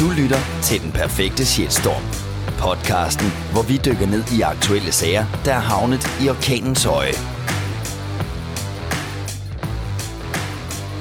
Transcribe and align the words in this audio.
Du 0.00 0.06
lytter 0.20 0.42
til 0.62 0.78
Den 0.82 0.92
Perfekte 0.92 1.44
Shitstorm. 1.52 2.04
Podcasten, 2.64 3.28
hvor 3.52 3.64
vi 3.70 3.76
dykker 3.86 4.06
ned 4.14 4.22
i 4.38 4.40
aktuelle 4.54 4.92
sager, 5.00 5.24
der 5.44 5.52
er 5.60 5.64
havnet 5.70 6.04
i 6.22 6.24
orkanens 6.34 6.86
øje. 6.98 7.16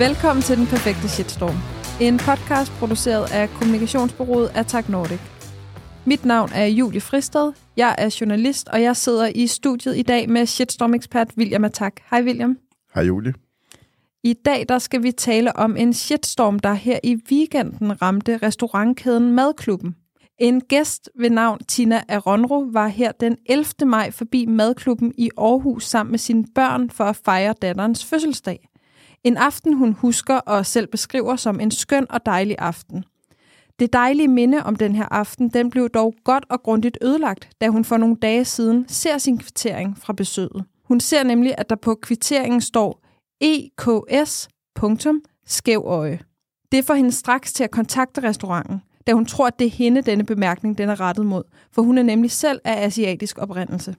Velkommen 0.05 0.43
til 0.43 0.57
Den 0.57 0.67
Perfekte 0.73 1.07
Shitstorm. 1.09 1.57
En 2.01 2.17
podcast 2.17 2.71
produceret 2.79 3.25
af 3.39 3.49
kommunikationsbureauet 3.49 4.51
Attack 4.55 4.89
Nordic. 4.89 5.19
Mit 6.05 6.25
navn 6.25 6.49
er 6.53 6.65
Julie 6.65 7.01
Fristed. 7.01 7.53
Jeg 7.77 7.95
er 7.97 8.17
journalist, 8.21 8.67
og 8.67 8.81
jeg 8.81 8.95
sidder 8.95 9.27
i 9.35 9.47
studiet 9.47 9.97
i 9.97 10.01
dag 10.01 10.29
med 10.29 10.45
shitstorm-ekspert 10.45 11.27
William 11.37 11.65
Attack. 11.65 12.01
Hej 12.11 12.21
William. 12.23 12.57
Hej 12.95 13.03
Julie. 13.03 13.33
I 14.25 14.33
dag 14.33 14.65
der 14.69 14.79
skal 14.79 15.03
vi 15.03 15.11
tale 15.11 15.55
om 15.55 15.77
en 15.77 15.93
shitstorm, 15.93 16.59
der 16.59 16.73
her 16.73 16.99
i 17.03 17.17
weekenden 17.31 18.01
ramte 18.01 18.37
restaurantkæden 18.37 19.31
Madklubben. 19.31 19.95
En 20.37 20.61
gæst 20.61 21.09
ved 21.19 21.29
navn 21.29 21.59
Tina 21.67 22.03
Aronro 22.09 22.65
var 22.71 22.87
her 22.87 23.11
den 23.11 23.37
11. 23.45 23.65
maj 23.85 24.11
forbi 24.11 24.45
Madklubben 24.45 25.13
i 25.17 25.29
Aarhus 25.37 25.85
sammen 25.85 26.11
med 26.11 26.19
sine 26.19 26.45
børn 26.55 26.89
for 26.89 27.03
at 27.03 27.15
fejre 27.25 27.53
datterens 27.61 28.05
fødselsdag. 28.05 28.67
En 29.23 29.37
aften, 29.37 29.73
hun 29.73 29.93
husker 29.93 30.35
og 30.35 30.65
selv 30.65 30.87
beskriver 30.87 31.35
som 31.35 31.59
en 31.59 31.71
skøn 31.71 32.05
og 32.09 32.25
dejlig 32.25 32.55
aften. 32.59 33.03
Det 33.79 33.93
dejlige 33.93 34.27
minde 34.27 34.63
om 34.63 34.75
den 34.75 34.95
her 34.95 35.07
aften, 35.11 35.49
den 35.49 35.69
blev 35.69 35.89
dog 35.89 36.15
godt 36.23 36.45
og 36.49 36.63
grundigt 36.63 36.97
ødelagt, 37.01 37.49
da 37.61 37.67
hun 37.67 37.85
for 37.85 37.97
nogle 37.97 38.15
dage 38.15 38.45
siden 38.45 38.85
ser 38.87 39.17
sin 39.17 39.37
kvittering 39.37 39.97
fra 39.97 40.13
besøget. 40.13 40.65
Hun 40.83 40.99
ser 40.99 41.23
nemlig, 41.23 41.55
at 41.57 41.69
der 41.69 41.75
på 41.75 41.95
kvitteringen 42.01 42.61
står 42.61 43.04
EKS. 43.41 44.47
Det 46.71 46.85
får 46.85 46.93
hende 46.93 47.11
straks 47.11 47.53
til 47.53 47.63
at 47.63 47.71
kontakte 47.71 48.23
restauranten, 48.23 48.81
da 49.07 49.13
hun 49.13 49.25
tror, 49.25 49.47
at 49.47 49.59
det 49.59 49.67
er 49.67 49.71
hende, 49.71 50.01
denne 50.01 50.25
bemærkning 50.25 50.77
den 50.77 50.89
er 50.89 50.99
rettet 50.99 51.25
mod, 51.25 51.43
for 51.71 51.81
hun 51.81 51.97
er 51.97 52.03
nemlig 52.03 52.31
selv 52.31 52.61
af 52.63 52.85
asiatisk 52.85 53.37
oprindelse. 53.37 53.95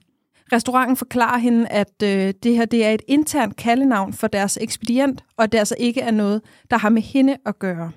Restauranten 0.51 0.97
forklarer 0.97 1.37
hende, 1.37 1.67
at 1.67 2.03
øh, 2.03 2.33
det 2.43 2.55
her 2.55 2.65
det 2.65 2.85
er 2.85 2.91
et 2.91 3.01
internt 3.07 3.55
kaldenavn 3.55 4.13
for 4.13 4.27
deres 4.27 4.57
ekspedient, 4.61 5.23
og 5.37 5.43
at 5.43 5.51
det 5.51 5.57
altså 5.57 5.75
ikke 5.79 6.01
er 6.01 6.11
noget, 6.11 6.41
der 6.71 6.77
har 6.77 6.89
med 6.89 7.01
hende 7.01 7.37
at 7.45 7.59
gøre. 7.59 7.91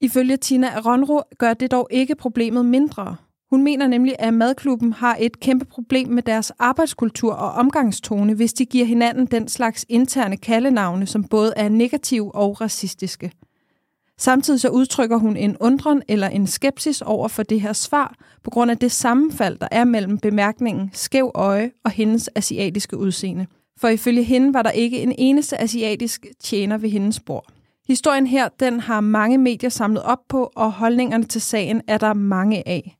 Ifølge 0.00 0.36
Tina 0.36 0.68
Aronro 0.76 1.22
gør 1.38 1.54
det 1.54 1.70
dog 1.70 1.88
ikke 1.90 2.14
problemet 2.14 2.66
mindre. 2.66 3.16
Hun 3.52 3.62
mener 3.62 3.86
nemlig, 3.86 4.16
at 4.18 4.34
madklubben 4.34 4.92
har 4.92 5.16
et 5.20 5.40
kæmpe 5.40 5.64
problem 5.64 6.08
med 6.08 6.22
deres 6.22 6.52
arbejdskultur 6.58 7.32
og 7.32 7.52
omgangstone, 7.52 8.34
hvis 8.34 8.52
de 8.52 8.64
giver 8.64 8.84
hinanden 8.84 9.26
den 9.26 9.48
slags 9.48 9.86
interne 9.88 10.36
kaldenavne, 10.36 11.06
som 11.06 11.24
både 11.24 11.52
er 11.56 11.68
negative 11.68 12.34
og 12.34 12.60
racistiske. 12.60 13.32
Samtidig 14.18 14.60
så 14.60 14.68
udtrykker 14.68 15.16
hun 15.16 15.36
en 15.36 15.56
undren 15.60 16.02
eller 16.08 16.28
en 16.28 16.46
skepsis 16.46 17.02
over 17.02 17.28
for 17.28 17.42
det 17.42 17.60
her 17.60 17.72
svar, 17.72 18.14
på 18.44 18.50
grund 18.50 18.70
af 18.70 18.78
det 18.78 18.92
sammenfald, 18.92 19.58
der 19.58 19.68
er 19.70 19.84
mellem 19.84 20.18
bemærkningen 20.18 20.90
skæv 20.92 21.30
øje 21.34 21.70
og 21.84 21.90
hendes 21.90 22.30
asiatiske 22.34 22.96
udseende. 22.96 23.46
For 23.80 23.88
ifølge 23.88 24.22
hende 24.22 24.54
var 24.54 24.62
der 24.62 24.70
ikke 24.70 25.02
en 25.02 25.14
eneste 25.18 25.60
asiatisk 25.60 26.26
tjener 26.40 26.78
ved 26.78 26.88
hendes 26.88 27.20
bord. 27.20 27.46
Historien 27.88 28.26
her, 28.26 28.48
den 28.60 28.80
har 28.80 29.00
mange 29.00 29.38
medier 29.38 29.70
samlet 29.70 30.02
op 30.02 30.28
på, 30.28 30.52
og 30.56 30.72
holdningerne 30.72 31.24
til 31.24 31.40
sagen 31.40 31.82
er 31.88 31.98
der 31.98 32.14
mange 32.14 32.68
af. 32.68 32.96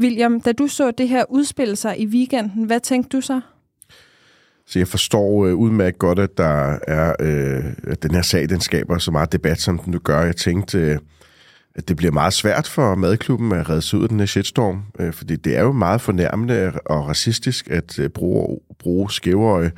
William, 0.00 0.40
da 0.40 0.52
du 0.52 0.66
så 0.66 0.90
det 0.90 1.08
her 1.08 1.24
udspille 1.28 1.76
sig 1.76 2.00
i 2.00 2.06
weekenden, 2.06 2.64
hvad 2.64 2.80
tænkte 2.80 3.16
du 3.16 3.20
så? 3.20 3.40
Så 4.66 4.78
jeg 4.78 4.88
forstår 4.88 5.46
øh, 5.46 5.54
udmærket 5.54 5.98
godt, 5.98 6.18
at 6.18 6.38
der 6.38 6.78
er 6.88 7.14
øh, 7.20 7.64
at 7.82 8.02
den 8.02 8.10
her 8.10 8.22
sag, 8.22 8.48
den 8.48 8.60
skaber 8.60 8.98
så 8.98 9.10
meget 9.10 9.32
debat, 9.32 9.60
som 9.60 9.78
den 9.78 9.92
nu 9.92 9.98
gør. 9.98 10.20
Jeg 10.20 10.36
tænkte, 10.36 10.78
øh, 10.78 10.98
at 11.74 11.88
det 11.88 11.96
bliver 11.96 12.12
meget 12.12 12.32
svært 12.32 12.68
for 12.68 12.94
madklubben 12.94 13.52
at 13.52 13.68
redde 13.68 13.82
sig 13.82 13.98
ud 13.98 14.02
af 14.02 14.08
den 14.08 14.18
her 14.18 14.26
shitstorm, 14.26 14.82
øh, 14.98 15.12
fordi 15.12 15.36
det 15.36 15.56
er 15.56 15.62
jo 15.62 15.72
meget 15.72 16.00
fornærmende 16.00 16.72
og 16.84 17.08
racistisk 17.08 17.70
at 17.70 17.98
øh, 17.98 18.08
bruge, 18.08 18.58
bruge 18.78 19.10
skæveøje 19.10 19.72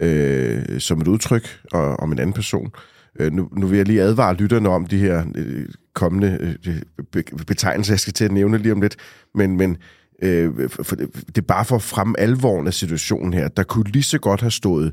øh, 0.00 0.80
som 0.80 1.00
et 1.00 1.08
udtryk 1.08 1.60
og, 1.72 2.00
om 2.00 2.12
en 2.12 2.18
anden 2.18 2.32
person. 2.32 2.72
Øh, 3.20 3.32
nu, 3.32 3.48
nu 3.52 3.66
vil 3.66 3.76
jeg 3.76 3.86
lige 3.86 4.02
advare 4.02 4.34
lytterne 4.34 4.68
om 4.68 4.86
de 4.86 4.98
her 4.98 5.24
øh, 5.34 5.68
kommende 5.96 6.56
øh, 6.66 7.22
betegnelse, 7.46 7.92
jeg 7.92 8.00
skal 8.00 8.12
til 8.12 8.24
at 8.24 8.32
nævne 8.32 8.58
lige 8.58 8.72
om 8.72 8.80
lidt, 8.80 8.96
men, 9.34 9.56
men 9.56 9.76
øh, 10.22 10.70
for, 10.70 10.96
det 10.96 11.38
er 11.38 11.42
bare 11.42 11.64
for 11.64 11.76
at 11.76 11.82
fremme 11.82 12.20
alvoren 12.20 12.66
af 12.66 12.74
situationen 12.74 13.32
her. 13.34 13.48
Der 13.48 13.62
kunne 13.62 13.90
lige 13.90 14.02
så 14.02 14.18
godt 14.18 14.40
have 14.40 14.50
stået 14.50 14.92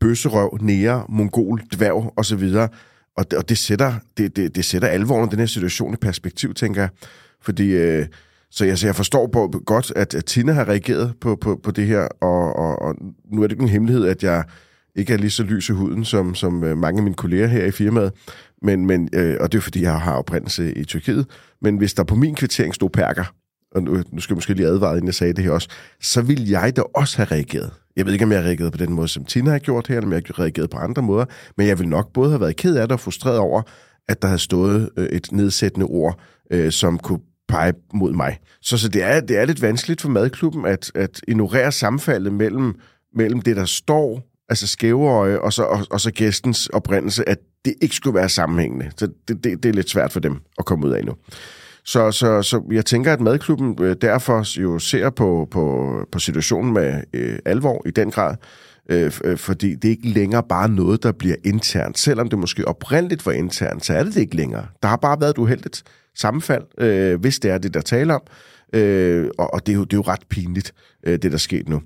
bøsserøv, 0.00 0.58
nære, 0.60 1.04
mongol, 1.08 1.62
dværg 1.74 2.12
osv., 2.16 2.54
og 3.16 3.30
det, 3.30 3.38
og 3.38 3.48
det 3.48 3.58
sætter, 3.58 3.94
det, 4.16 4.36
det, 4.36 4.54
det 4.54 4.64
sætter 4.64 4.88
alvoren 4.88 5.22
af 5.22 5.30
den 5.30 5.38
her 5.38 5.46
situation 5.46 5.94
i 5.94 5.96
perspektiv, 5.96 6.54
tænker 6.54 6.80
jeg. 6.80 6.90
Fordi, 7.42 7.70
øh, 7.70 8.06
så 8.50 8.64
jeg, 8.64 8.78
så 8.78 8.86
jeg 8.86 8.96
forstår 8.96 9.26
på, 9.26 9.62
godt, 9.66 9.92
at, 9.96 10.14
at 10.14 10.24
Tina 10.24 10.52
har 10.52 10.68
reageret 10.68 11.14
på, 11.20 11.36
på, 11.36 11.60
på 11.62 11.70
det 11.70 11.86
her, 11.86 12.08
og, 12.20 12.56
og, 12.56 12.82
og 12.82 12.94
nu 13.32 13.42
er 13.42 13.46
det 13.46 13.52
ikke 13.52 13.62
en 13.62 13.68
hemmelighed, 13.68 14.06
at 14.06 14.22
jeg 14.22 14.44
ikke 14.96 15.12
er 15.12 15.16
lige 15.16 15.30
så 15.30 15.42
lys 15.42 15.68
i 15.68 15.72
huden 15.72 16.04
som, 16.04 16.34
som 16.34 16.64
øh, 16.64 16.78
mange 16.78 16.98
af 16.98 17.02
mine 17.02 17.14
kolleger 17.14 17.46
her 17.46 17.64
i 17.64 17.70
firmaet, 17.70 18.12
men, 18.62 18.86
men, 18.86 19.08
øh, 19.12 19.36
og 19.40 19.52
det 19.52 19.58
er 19.58 19.62
fordi, 19.62 19.82
jeg 19.82 20.00
har 20.00 20.14
oprindelse 20.14 20.74
i 20.74 20.84
Tyrkiet. 20.84 21.26
Men 21.62 21.76
hvis 21.76 21.94
der 21.94 22.04
på 22.04 22.14
min 22.14 22.34
kvittering 22.34 22.74
stod 22.74 22.90
perker, 22.90 23.24
og 23.74 23.82
nu, 23.82 24.02
nu 24.12 24.20
skal 24.20 24.34
jeg 24.34 24.36
måske 24.36 24.54
lige 24.54 24.66
advare, 24.66 24.92
inden 24.92 25.06
jeg 25.06 25.14
sagde 25.14 25.32
det 25.32 25.44
her 25.44 25.50
også, 25.50 25.68
så 26.00 26.22
vil 26.22 26.48
jeg 26.48 26.76
da 26.76 26.82
også 26.94 27.16
have 27.16 27.26
reageret. 27.26 27.70
Jeg 27.96 28.06
ved 28.06 28.12
ikke, 28.12 28.24
om 28.24 28.32
jeg 28.32 28.40
har 28.40 28.46
reageret 28.46 28.72
på 28.72 28.78
den 28.78 28.92
måde, 28.92 29.08
som 29.08 29.24
Tina 29.24 29.50
har 29.50 29.58
gjort 29.58 29.86
her, 29.86 29.96
eller 29.96 30.06
om 30.06 30.12
jeg 30.12 30.22
har 30.26 30.38
reageret 30.38 30.70
på 30.70 30.78
andre 30.78 31.02
måder, 31.02 31.24
men 31.56 31.66
jeg 31.66 31.78
vil 31.78 31.88
nok 31.88 32.12
både 32.12 32.30
have 32.30 32.40
været 32.40 32.56
ked 32.56 32.76
af 32.76 32.88
det 32.88 32.92
og 32.92 33.00
frustreret 33.00 33.38
over, 33.38 33.62
at 34.08 34.22
der 34.22 34.28
havde 34.28 34.38
stået 34.38 34.90
øh, 34.96 35.06
et 35.06 35.32
nedsættende 35.32 35.86
ord, 35.86 36.20
øh, 36.50 36.72
som 36.72 36.98
kunne 36.98 37.20
pege 37.48 37.72
mod 37.94 38.12
mig. 38.12 38.38
Så, 38.62 38.78
så 38.78 38.88
det, 38.88 39.02
er, 39.02 39.20
det 39.20 39.38
er 39.38 39.44
lidt 39.44 39.62
vanskeligt 39.62 40.00
for 40.00 40.08
madklubben 40.08 40.66
at, 40.66 40.92
at 40.94 41.20
ignorere 41.28 41.72
samfaldet 41.72 42.32
mellem, 42.32 42.74
mellem 43.14 43.40
det, 43.40 43.56
der 43.56 43.64
står 43.64 44.31
altså 44.52 44.66
skæveøje, 44.66 45.38
og 45.38 45.52
så, 45.52 45.62
og, 45.62 45.86
og 45.90 46.00
så 46.00 46.10
gæstens 46.10 46.66
oprindelse, 46.66 47.28
at 47.28 47.38
det 47.64 47.74
ikke 47.80 47.94
skulle 47.94 48.14
være 48.14 48.28
sammenhængende. 48.28 48.90
Så 48.96 49.06
det, 49.28 49.44
det, 49.44 49.62
det 49.62 49.68
er 49.68 49.72
lidt 49.72 49.90
svært 49.90 50.12
for 50.12 50.20
dem 50.20 50.40
at 50.58 50.64
komme 50.64 50.86
ud 50.86 50.92
af 50.92 51.04
nu. 51.04 51.12
Så, 51.84 52.10
så, 52.10 52.42
så 52.42 52.62
jeg 52.70 52.86
tænker, 52.86 53.12
at 53.12 53.20
madklubben 53.20 53.78
øh, 53.80 53.96
derfor 54.00 54.60
jo 54.60 54.78
ser 54.78 55.10
på, 55.10 55.48
på, 55.50 55.94
på 56.12 56.18
situationen 56.18 56.72
med 56.72 57.02
øh, 57.12 57.38
alvor 57.44 57.82
i 57.86 57.90
den 57.90 58.10
grad, 58.10 58.36
øh, 58.90 59.12
øh, 59.24 59.36
fordi 59.36 59.74
det 59.74 59.84
er 59.84 59.90
ikke 59.90 60.08
længere 60.08 60.42
bare 60.48 60.68
noget, 60.68 61.02
der 61.02 61.12
bliver 61.12 61.36
internt. 61.44 61.98
Selvom 61.98 62.28
det 62.28 62.38
måske 62.38 62.68
oprindeligt 62.68 63.26
var 63.26 63.32
internt, 63.32 63.84
så 63.84 63.94
er 63.94 64.02
det 64.02 64.14
det 64.14 64.20
ikke 64.20 64.36
længere. 64.36 64.66
Der 64.82 64.88
har 64.88 64.96
bare 64.96 65.20
været 65.20 65.30
et 65.30 65.38
uheldigt 65.38 65.82
sammenfald, 66.16 66.64
øh, 66.78 67.20
hvis 67.20 67.38
det 67.38 67.50
er 67.50 67.58
det, 67.58 67.74
der 67.74 67.80
taler 67.80 68.14
om. 68.14 68.22
Øh, 68.72 69.30
og 69.38 69.54
og 69.54 69.66
det, 69.66 69.72
er 69.72 69.76
jo, 69.76 69.84
det 69.84 69.92
er 69.92 69.96
jo 69.96 70.02
ret 70.02 70.26
pinligt, 70.30 70.74
øh, 71.06 71.18
det 71.22 71.32
der 71.32 71.38
sker 71.38 71.62
nu. 71.66 71.82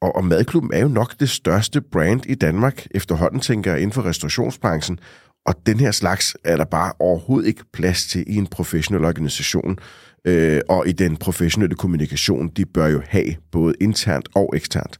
Og, 0.00 0.16
og 0.16 0.24
Madklubben 0.24 0.72
er 0.74 0.80
jo 0.80 0.88
nok 0.88 1.20
det 1.20 1.30
største 1.30 1.80
brand 1.80 2.26
i 2.26 2.34
Danmark 2.34 2.86
efterhånden, 2.90 3.40
tænker 3.40 3.70
jeg, 3.70 3.80
inden 3.80 3.92
for 3.92 4.04
restaurationsbranchen. 4.04 4.98
Og 5.46 5.54
den 5.66 5.80
her 5.80 5.90
slags 5.90 6.36
er 6.44 6.56
der 6.56 6.64
bare 6.64 6.92
overhovedet 6.98 7.48
ikke 7.48 7.64
plads 7.72 8.06
til 8.06 8.24
i 8.26 8.36
en 8.36 8.46
professionel 8.46 9.04
organisation. 9.04 9.78
Øh, 10.24 10.60
og 10.68 10.88
i 10.88 10.92
den 10.92 11.16
professionelle 11.16 11.76
kommunikation, 11.76 12.48
de 12.48 12.66
bør 12.66 12.86
jo 12.86 13.02
have 13.08 13.34
både 13.52 13.74
internt 13.80 14.28
og 14.34 14.52
eksternt. 14.56 14.98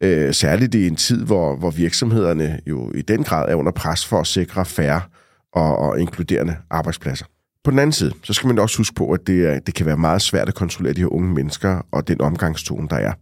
Øh, 0.00 0.34
særligt 0.34 0.74
i 0.74 0.86
en 0.86 0.96
tid, 0.96 1.24
hvor, 1.24 1.56
hvor 1.56 1.70
virksomhederne 1.70 2.60
jo 2.66 2.92
i 2.94 3.02
den 3.02 3.24
grad 3.24 3.48
er 3.48 3.54
under 3.54 3.72
pres 3.72 4.06
for 4.06 4.20
at 4.20 4.26
sikre 4.26 4.64
færre 4.64 5.00
og, 5.52 5.78
og 5.78 6.00
inkluderende 6.00 6.56
arbejdspladser. 6.70 7.26
På 7.64 7.70
den 7.70 7.78
anden 7.78 7.92
side, 7.92 8.12
så 8.22 8.32
skal 8.32 8.46
man 8.46 8.58
også 8.58 8.76
huske 8.76 8.94
på, 8.94 9.12
at 9.12 9.26
det, 9.26 9.46
er, 9.46 9.58
det 9.58 9.74
kan 9.74 9.86
være 9.86 9.96
meget 9.96 10.22
svært 10.22 10.48
at 10.48 10.54
kontrollere 10.54 10.92
de 10.92 11.00
her 11.00 11.12
unge 11.12 11.34
mennesker 11.34 11.86
og 11.92 12.08
den 12.08 12.20
omgangstone, 12.20 12.88
der 12.88 12.96
er. 12.96 13.12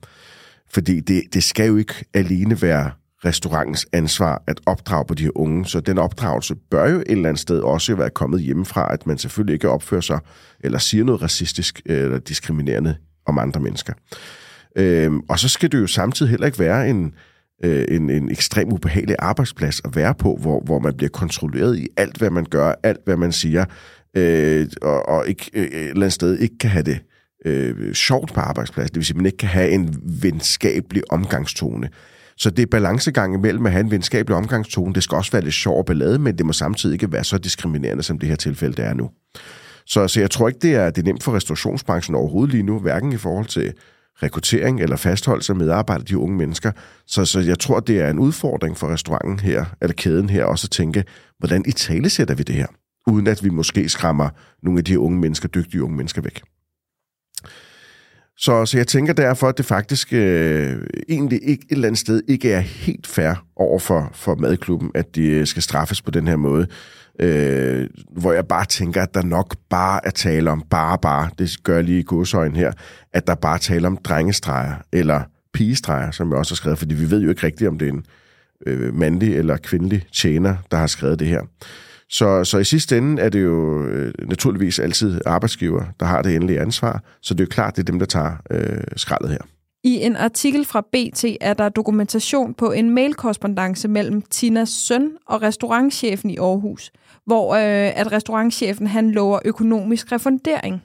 Fordi 0.70 1.00
det, 1.00 1.22
det 1.34 1.44
skal 1.44 1.66
jo 1.66 1.76
ikke 1.76 1.94
alene 2.14 2.62
være 2.62 2.90
restaurantens 3.24 3.86
ansvar 3.92 4.42
at 4.46 4.60
opdrage 4.66 5.04
på 5.04 5.14
de 5.14 5.22
her 5.22 5.30
unge, 5.34 5.66
så 5.66 5.80
den 5.80 5.98
opdragelse 5.98 6.54
bør 6.70 6.90
jo 6.90 6.96
et 6.96 7.04
eller 7.08 7.28
andet 7.28 7.40
sted 7.40 7.58
også 7.58 7.94
være 7.94 8.10
kommet 8.10 8.42
hjemmefra, 8.42 8.92
at 8.92 9.06
man 9.06 9.18
selvfølgelig 9.18 9.54
ikke 9.54 9.68
opfører 9.68 10.00
sig 10.00 10.18
eller 10.60 10.78
siger 10.78 11.04
noget 11.04 11.22
racistisk 11.22 11.82
eller 11.86 12.18
diskriminerende 12.18 12.96
om 13.26 13.38
andre 13.38 13.60
mennesker. 13.60 13.92
Øhm, 14.76 15.20
og 15.28 15.38
så 15.38 15.48
skal 15.48 15.72
det 15.72 15.80
jo 15.80 15.86
samtidig 15.86 16.30
heller 16.30 16.46
ikke 16.46 16.58
være 16.58 16.90
en, 16.90 17.14
øh, 17.64 17.84
en, 17.88 18.10
en 18.10 18.30
ekstrem 18.30 18.72
ubehagelig 18.72 19.16
arbejdsplads 19.18 19.80
at 19.84 19.96
være 19.96 20.14
på, 20.14 20.38
hvor, 20.40 20.60
hvor 20.60 20.78
man 20.78 20.96
bliver 20.96 21.10
kontrolleret 21.10 21.78
i 21.78 21.88
alt, 21.96 22.18
hvad 22.18 22.30
man 22.30 22.46
gør, 22.50 22.74
alt, 22.82 23.00
hvad 23.04 23.16
man 23.16 23.32
siger, 23.32 23.64
øh, 24.16 24.66
og, 24.82 25.08
og 25.08 25.28
ikke, 25.28 25.50
øh, 25.54 25.64
et 25.64 25.88
eller 25.88 25.94
andet 25.94 26.12
sted 26.12 26.38
ikke 26.38 26.58
kan 26.58 26.70
have 26.70 26.82
det 26.82 27.00
øh, 27.44 27.94
sjovt 27.94 28.34
på 28.34 28.40
arbejdspladsen. 28.40 28.94
Det 28.94 28.96
vil 28.96 29.04
sige, 29.04 29.14
at 29.14 29.16
man 29.16 29.26
ikke 29.26 29.38
kan 29.38 29.48
have 29.48 29.70
en 29.70 29.96
venskabelig 30.22 31.02
omgangstone. 31.10 31.88
Så 32.36 32.50
det 32.50 32.62
er 32.62 32.66
balancegang 32.66 33.34
imellem 33.34 33.66
at 33.66 33.72
have 33.72 33.84
en 33.84 33.90
venskabelig 33.90 34.36
omgangstone. 34.36 34.94
Det 34.94 35.02
skal 35.02 35.16
også 35.16 35.32
være 35.32 35.42
lidt 35.42 35.54
sjov 35.54 35.78
og 35.78 35.86
ballade, 35.86 36.18
men 36.18 36.38
det 36.38 36.46
må 36.46 36.52
samtidig 36.52 36.94
ikke 36.94 37.12
være 37.12 37.24
så 37.24 37.38
diskriminerende, 37.38 38.02
som 38.02 38.18
det 38.18 38.28
her 38.28 38.36
tilfælde 38.36 38.76
det 38.76 38.84
er 38.84 38.94
nu. 38.94 39.10
Så, 39.86 40.08
så 40.08 40.20
jeg 40.20 40.30
tror 40.30 40.48
ikke, 40.48 40.60
det 40.62 40.74
er, 40.74 40.90
det 40.90 40.98
er 40.98 41.06
nemt 41.06 41.22
for 41.22 41.34
restaurationsbranchen 41.36 42.14
overhovedet 42.14 42.52
lige 42.54 42.62
nu, 42.62 42.78
hverken 42.78 43.12
i 43.12 43.16
forhold 43.16 43.46
til 43.46 43.72
rekruttering 44.22 44.80
eller 44.80 44.96
fastholdelse 44.96 45.52
af 45.52 45.56
medarbejdere, 45.56 46.04
de 46.04 46.18
unge 46.18 46.36
mennesker. 46.36 46.72
Så, 47.06 47.24
så 47.24 47.40
jeg 47.40 47.58
tror, 47.58 47.80
det 47.80 48.00
er 48.00 48.10
en 48.10 48.18
udfordring 48.18 48.76
for 48.76 48.88
restauranten 48.88 49.40
her, 49.40 49.64
eller 49.80 49.94
kæden 49.94 50.30
her, 50.30 50.44
også 50.44 50.66
at 50.66 50.70
tænke, 50.70 51.04
hvordan 51.38 51.64
i 51.66 51.72
tale 51.72 52.10
sætter 52.10 52.34
vi 52.34 52.42
det 52.42 52.54
her? 52.54 52.66
Uden 53.06 53.26
at 53.26 53.44
vi 53.44 53.48
måske 53.48 53.88
skræmmer 53.88 54.28
nogle 54.62 54.78
af 54.78 54.84
de 54.84 54.98
unge 54.98 55.18
mennesker, 55.18 55.48
dygtige 55.48 55.82
unge 55.82 55.96
mennesker 55.96 56.22
væk. 56.22 56.42
Så, 58.36 58.66
så 58.66 58.76
jeg 58.76 58.86
tænker 58.86 59.12
derfor, 59.12 59.48
at 59.48 59.58
det 59.58 59.64
faktisk 59.64 60.12
øh, 60.12 60.82
egentlig 61.08 61.40
ikke 61.42 61.64
et 61.64 61.74
eller 61.74 61.88
andet 61.88 61.98
sted 61.98 62.22
ikke 62.28 62.52
er 62.52 62.60
helt 62.60 63.06
fair 63.06 63.44
over 63.56 63.78
for, 63.78 64.10
for 64.12 64.34
madklubben, 64.34 64.90
at 64.94 65.14
de 65.14 65.26
øh, 65.26 65.46
skal 65.46 65.62
straffes 65.62 66.02
på 66.02 66.10
den 66.10 66.28
her 66.28 66.36
måde. 66.36 66.66
Øh, 67.20 67.88
hvor 68.10 68.32
jeg 68.32 68.46
bare 68.46 68.64
tænker, 68.64 69.02
at 69.02 69.14
der 69.14 69.22
nok 69.22 69.56
bare 69.70 70.00
er 70.06 70.10
tale 70.10 70.50
om, 70.50 70.62
bare 70.70 70.98
bare, 70.98 71.30
det 71.38 71.50
gør 71.64 71.74
jeg 71.74 71.84
lige 71.84 72.00
i 72.00 72.02
godsøjen 72.02 72.56
her, 72.56 72.72
at 73.12 73.26
der 73.26 73.34
bare 73.34 73.58
tale 73.58 73.86
om 73.86 73.96
drengestreger, 73.96 74.74
eller 74.92 75.22
pigestreger, 75.52 76.10
som 76.10 76.30
jeg 76.30 76.38
også 76.38 76.52
har 76.52 76.56
skrevet, 76.56 76.78
fordi 76.78 76.94
vi 76.94 77.10
ved 77.10 77.22
jo 77.22 77.28
ikke 77.28 77.46
rigtigt, 77.46 77.68
om 77.68 77.78
det 77.78 77.88
er 77.88 77.92
en 77.92 78.04
øh, 78.66 78.94
mandlig 78.94 79.36
eller 79.36 79.56
kvindelig 79.56 80.06
tjener, 80.12 80.56
der 80.70 80.76
har 80.76 80.86
skrevet 80.86 81.18
det 81.18 81.28
her. 81.28 81.42
Så, 82.08 82.44
så 82.44 82.58
i 82.58 82.64
sidste 82.64 82.98
ende 82.98 83.22
er 83.22 83.28
det 83.28 83.42
jo 83.42 83.84
øh, 83.84 84.12
naturligvis 84.28 84.78
altid 84.78 85.20
arbejdsgiver, 85.26 85.84
der 86.00 86.06
har 86.06 86.22
det 86.22 86.36
endelige 86.36 86.60
ansvar, 86.60 87.02
så 87.20 87.34
det 87.34 87.40
er 87.40 87.44
jo 87.44 87.48
klart, 87.50 87.76
det 87.76 87.82
er 87.82 87.92
dem, 87.92 87.98
der 87.98 88.06
tager 88.06 88.32
øh, 88.50 88.82
skraldet 88.96 89.30
her. 89.30 89.38
I 89.84 89.94
en 89.94 90.16
artikel 90.16 90.64
fra 90.64 90.80
BT 90.80 91.24
er 91.40 91.54
der 91.54 91.68
dokumentation 91.68 92.54
på 92.54 92.72
en 92.72 92.90
mailkorrespondence 92.90 93.88
mellem 93.88 94.22
Tinas 94.22 94.68
søn 94.68 95.10
og 95.26 95.42
restaurantchefen 95.42 96.30
i 96.30 96.36
Aarhus, 96.36 96.92
hvor 97.26 97.54
øh, 97.54 98.00
at 98.00 98.12
restaurantchefen 98.12 98.86
han 98.86 99.10
lover 99.10 99.38
økonomisk 99.44 100.12
refundering. 100.12 100.82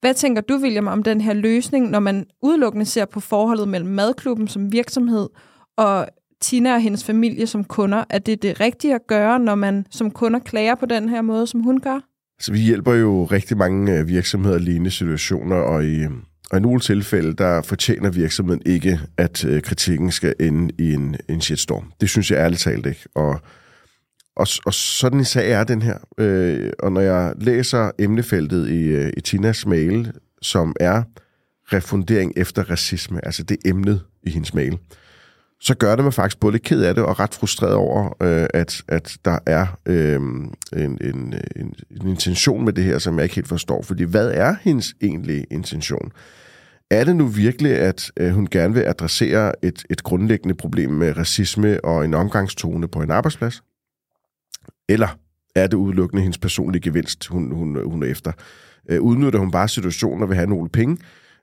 Hvad 0.00 0.14
tænker 0.14 0.42
du, 0.42 0.58
William, 0.62 0.86
om 0.86 1.02
den 1.02 1.20
her 1.20 1.32
løsning, 1.32 1.90
når 1.90 2.00
man 2.00 2.26
udelukkende 2.42 2.86
ser 2.86 3.04
på 3.04 3.20
forholdet 3.20 3.68
mellem 3.68 3.90
madklubben 3.90 4.48
som 4.48 4.72
virksomhed 4.72 5.28
og 5.76 6.06
Tina 6.42 6.74
og 6.74 6.80
hendes 6.80 7.04
familie 7.04 7.46
som 7.46 7.64
kunder? 7.64 8.04
Er 8.10 8.18
det 8.18 8.42
det 8.42 8.60
rigtige 8.60 8.94
at 8.94 9.06
gøre, 9.08 9.38
når 9.38 9.54
man 9.54 9.86
som 9.90 10.10
kunder 10.10 10.40
klager 10.40 10.74
på 10.74 10.86
den 10.86 11.08
her 11.08 11.22
måde, 11.22 11.46
som 11.46 11.60
hun 11.60 11.80
gør? 11.80 12.00
Så 12.40 12.52
vi 12.52 12.58
hjælper 12.58 12.94
jo 12.94 13.24
rigtig 13.24 13.56
mange 13.56 13.98
øh, 13.98 14.08
virksomheder 14.08 14.56
i 14.56 14.60
lignende 14.60 14.90
situationer, 14.90 15.56
og 15.56 15.84
i, 15.84 15.96
øh, 15.96 16.10
og 16.50 16.58
i 16.58 16.60
nogle 16.60 16.80
tilfælde, 16.80 17.32
der 17.32 17.62
fortjener 17.62 18.10
virksomheden 18.10 18.62
ikke, 18.66 19.00
at 19.16 19.44
øh, 19.44 19.62
kritikken 19.62 20.10
skal 20.10 20.34
ende 20.40 20.74
i 20.78 20.92
en, 20.92 21.16
en 21.28 21.40
shitstorm. 21.40 21.92
Det 22.00 22.10
synes 22.10 22.30
jeg 22.30 22.38
ærligt 22.38 22.60
talt 22.60 22.86
ikke. 22.86 23.08
Og, 23.14 23.40
og, 24.36 24.46
og 24.66 24.74
sådan 24.74 25.18
en 25.18 25.24
sag 25.24 25.50
er 25.52 25.64
den 25.64 25.82
her. 25.82 25.98
Øh, 26.18 26.72
og 26.78 26.92
når 26.92 27.00
jeg 27.00 27.34
læser 27.40 27.90
emnefeltet 27.98 28.68
i, 28.68 29.10
i 29.16 29.20
Tinas 29.20 29.66
mail, 29.66 30.12
som 30.42 30.76
er 30.80 31.02
refundering 31.72 32.32
efter 32.36 32.70
racisme, 32.70 33.24
altså 33.26 33.42
det 33.42 33.56
emnet 33.64 34.00
i 34.22 34.30
hendes 34.30 34.54
mail, 34.54 34.78
så 35.64 35.74
gør 35.74 35.96
det 35.96 36.04
mig 36.04 36.14
faktisk 36.14 36.40
både 36.40 36.52
lidt 36.52 36.62
ked 36.62 36.82
af 36.82 36.94
det 36.94 37.04
og 37.04 37.20
ret 37.20 37.34
frustreret 37.34 37.74
over, 37.74 38.22
øh, 38.22 38.46
at, 38.54 38.82
at 38.88 39.16
der 39.24 39.38
er 39.46 39.66
øh, 39.86 40.14
en, 40.14 40.54
en, 40.72 40.98
en, 41.56 41.74
en 42.00 42.08
intention 42.08 42.64
med 42.64 42.72
det 42.72 42.84
her, 42.84 42.98
som 42.98 43.16
jeg 43.16 43.24
ikke 43.24 43.34
helt 43.34 43.48
forstår. 43.48 43.82
Fordi 43.82 44.04
hvad 44.04 44.30
er 44.30 44.56
hendes 44.60 44.94
egentlige 45.00 45.46
intention? 45.50 46.12
Er 46.90 47.04
det 47.04 47.16
nu 47.16 47.26
virkelig, 47.26 47.72
at 47.72 48.10
øh, 48.16 48.30
hun 48.32 48.46
gerne 48.50 48.74
vil 48.74 48.80
adressere 48.86 49.52
et, 49.64 49.84
et 49.90 50.02
grundlæggende 50.02 50.54
problem 50.54 50.90
med 50.90 51.16
racisme 51.16 51.84
og 51.84 52.04
en 52.04 52.14
omgangstone 52.14 52.88
på 52.88 53.02
en 53.02 53.10
arbejdsplads? 53.10 53.62
Eller 54.88 55.18
er 55.54 55.66
det 55.66 55.76
udelukkende 55.76 56.22
hendes 56.22 56.38
personlige 56.38 56.82
gevinst, 56.82 57.26
hun, 57.26 57.52
hun, 57.52 57.90
hun 57.90 58.02
er 58.02 58.06
efter? 58.06 58.32
Øh, 58.88 59.00
udnytter 59.00 59.38
hun 59.38 59.50
bare 59.50 59.68
situationen 59.68 60.22
og 60.22 60.28
vil 60.28 60.36
have 60.36 60.48
nogle 60.48 60.68
penge, 60.68 60.96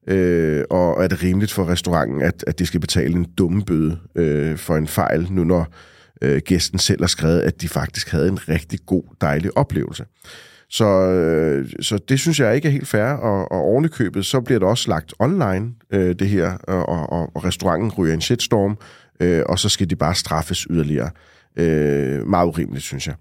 Øh, 0.07 0.63
og 0.69 1.03
er 1.03 1.07
det 1.07 1.23
rimeligt 1.23 1.51
for 1.51 1.69
restauranten, 1.69 2.21
at, 2.21 2.43
at 2.47 2.59
de 2.59 2.65
skal 2.65 2.79
betale 2.79 3.15
en 3.15 3.25
dumme 3.37 3.65
bøde 3.65 3.99
øh, 4.15 4.57
for 4.57 4.75
en 4.75 4.87
fejl, 4.87 5.27
nu 5.31 5.43
når 5.43 5.67
øh, 6.21 6.41
gæsten 6.45 6.79
selv 6.79 7.01
har 7.01 7.07
skrevet, 7.07 7.39
at 7.39 7.61
de 7.61 7.67
faktisk 7.67 8.11
havde 8.11 8.27
en 8.27 8.49
rigtig 8.49 8.79
god, 8.85 9.03
dejlig 9.21 9.57
oplevelse. 9.57 10.05
Så, 10.69 10.85
øh, 10.85 11.69
så 11.81 11.97
det 11.97 12.19
synes 12.19 12.39
jeg 12.39 12.55
ikke 12.55 12.67
er 12.67 12.71
helt 12.71 12.87
fair, 12.87 13.03
og, 13.03 13.51
og 13.51 13.61
ovenikøbet, 13.61 14.25
så 14.25 14.41
bliver 14.41 14.59
det 14.59 14.67
også 14.67 14.89
lagt 14.89 15.13
online, 15.19 15.71
øh, 15.91 16.15
det 16.19 16.29
her, 16.29 16.53
og, 16.53 16.89
og, 16.89 17.35
og 17.35 17.45
restauranten 17.45 17.91
ryger 17.91 18.13
en 18.13 18.21
shitstorm, 18.21 18.77
øh, 19.19 19.43
og 19.45 19.59
så 19.59 19.69
skal 19.69 19.89
de 19.89 19.95
bare 19.95 20.15
straffes 20.15 20.67
yderligere. 20.69 21.09
Øh, 21.55 22.27
meget 22.27 22.47
urimeligt, 22.47 22.85
synes 22.85 23.07
jeg. 23.07 23.15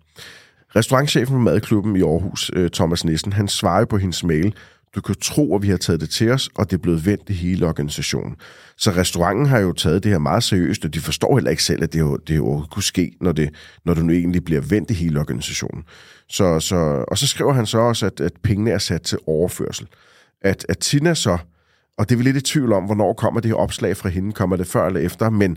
Restaurantchefen 0.76 1.34
på 1.34 1.40
Madklubben 1.40 1.96
i 1.96 2.02
Aarhus, 2.02 2.50
øh, 2.54 2.70
Thomas 2.70 3.04
Nissen, 3.04 3.32
han 3.32 3.48
svarer 3.48 3.84
på 3.84 3.98
hendes 3.98 4.24
mail, 4.24 4.54
du 4.94 5.00
kan 5.00 5.14
tro, 5.22 5.56
at 5.56 5.62
vi 5.62 5.68
har 5.68 5.76
taget 5.76 6.00
det 6.00 6.10
til 6.10 6.30
os, 6.30 6.50
og 6.54 6.70
det 6.70 6.76
er 6.76 6.82
blevet 6.82 7.06
vendt 7.06 7.30
i 7.30 7.32
hele 7.32 7.66
organisationen. 7.66 8.36
Så 8.76 8.90
restauranten 8.90 9.46
har 9.46 9.58
jo 9.58 9.72
taget 9.72 10.02
det 10.02 10.12
her 10.12 10.18
meget 10.18 10.42
seriøst, 10.42 10.84
og 10.84 10.94
de 10.94 11.00
forstår 11.00 11.36
heller 11.36 11.50
ikke 11.50 11.62
selv, 11.62 11.82
at 11.82 11.92
det 11.92 11.98
jo, 11.98 12.16
det 12.16 12.36
jo 12.36 12.64
kunne 12.70 12.82
ske, 12.82 13.12
når 13.20 13.32
det, 13.32 13.50
når 13.84 13.94
det 13.94 14.04
nu 14.04 14.12
egentlig 14.12 14.44
bliver 14.44 14.60
vendt 14.60 14.90
i 14.90 14.94
hele 14.94 15.20
organisationen. 15.20 15.84
Så, 16.28 16.60
så, 16.60 17.04
og 17.08 17.18
så 17.18 17.26
skriver 17.26 17.52
han 17.52 17.66
så 17.66 17.78
også, 17.78 18.06
at, 18.06 18.20
at 18.20 18.32
pengene 18.42 18.70
er 18.70 18.78
sat 18.78 19.02
til 19.02 19.18
overførsel. 19.26 19.86
At, 20.42 20.66
at 20.68 20.78
Tina 20.78 21.14
så, 21.14 21.38
og 21.98 22.08
det 22.08 22.14
er 22.14 22.16
vi 22.16 22.24
lidt 22.24 22.36
i 22.36 22.40
tvivl 22.40 22.72
om, 22.72 22.84
hvornår 22.84 23.12
kommer 23.12 23.40
det 23.40 23.48
her 23.48 23.56
opslag 23.56 23.96
fra 23.96 24.08
hende, 24.08 24.32
kommer 24.32 24.56
det 24.56 24.66
før 24.66 24.86
eller 24.86 25.00
efter, 25.00 25.30
men 25.30 25.56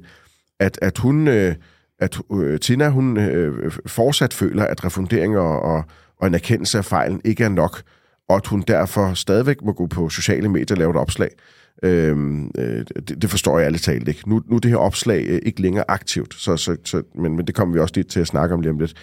at, 0.59 0.79
at 0.81 0.97
hun... 0.97 1.27
Øh, 1.27 1.55
at 1.99 2.21
øh, 2.33 2.59
Tina 2.59 2.89
hun 2.89 3.17
øh, 3.17 3.71
fortsat 3.85 4.33
føler, 4.33 4.65
at 4.65 4.85
refunderinger 4.85 5.39
og, 5.39 5.85
og 6.17 6.27
en 6.27 6.33
erkendelse 6.33 6.77
af 6.77 6.85
fejlen 6.85 7.21
ikke 7.25 7.43
er 7.43 7.49
nok, 7.49 7.81
og 8.31 8.37
at 8.37 8.47
hun 8.47 8.63
derfor 8.67 9.13
stadigvæk 9.13 9.57
må 9.63 9.71
gå 9.71 9.87
på 9.87 10.09
sociale 10.09 10.49
medier 10.49 10.75
og 10.75 10.77
lave 10.77 10.91
et 10.91 10.97
opslag. 10.97 11.29
Øhm, 11.83 12.51
øh, 12.57 12.85
det, 13.07 13.21
det 13.21 13.29
forstår 13.29 13.59
jeg 13.59 13.65
ærligt 13.65 13.83
talt 13.83 14.07
ikke. 14.07 14.29
Nu, 14.29 14.41
nu 14.47 14.55
er 14.55 14.59
det 14.59 14.71
her 14.71 14.77
opslag 14.77 15.25
øh, 15.27 15.39
ikke 15.43 15.61
længere 15.61 15.85
aktivt, 15.87 16.33
så, 16.33 16.57
så, 16.57 16.77
så, 16.85 17.03
men, 17.15 17.35
men 17.35 17.47
det 17.47 17.55
kommer 17.55 17.73
vi 17.73 17.79
også 17.79 17.93
lidt 17.95 18.07
til 18.07 18.19
at 18.19 18.27
snakke 18.27 18.55
om 18.55 18.61
lige 18.61 18.71
om 18.71 18.79
lidt. 18.79 18.93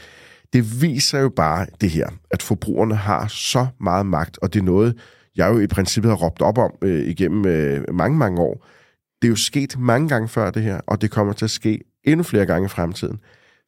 Det 0.52 0.82
viser 0.82 1.20
jo 1.20 1.28
bare 1.28 1.66
det 1.80 1.90
her, 1.90 2.08
at 2.30 2.42
forbrugerne 2.42 2.94
har 2.94 3.26
så 3.28 3.66
meget 3.80 4.06
magt, 4.06 4.38
og 4.42 4.52
det 4.52 4.60
er 4.60 4.64
noget, 4.64 4.94
jeg 5.36 5.54
jo 5.54 5.58
i 5.58 5.66
princippet 5.66 6.10
har 6.10 6.16
råbt 6.16 6.42
op 6.42 6.58
om 6.58 6.72
øh, 6.82 7.08
igennem 7.08 7.46
øh, 7.46 7.94
mange, 7.94 8.18
mange 8.18 8.40
år. 8.40 8.66
Det 9.22 9.28
er 9.28 9.30
jo 9.30 9.36
sket 9.36 9.78
mange 9.78 10.08
gange 10.08 10.28
før 10.28 10.50
det 10.50 10.62
her, 10.62 10.80
og 10.86 11.00
det 11.00 11.10
kommer 11.10 11.32
til 11.32 11.44
at 11.44 11.50
ske 11.50 11.80
endnu 12.04 12.22
flere 12.22 12.46
gange 12.46 12.66
i 12.66 12.68
fremtiden. 12.68 13.18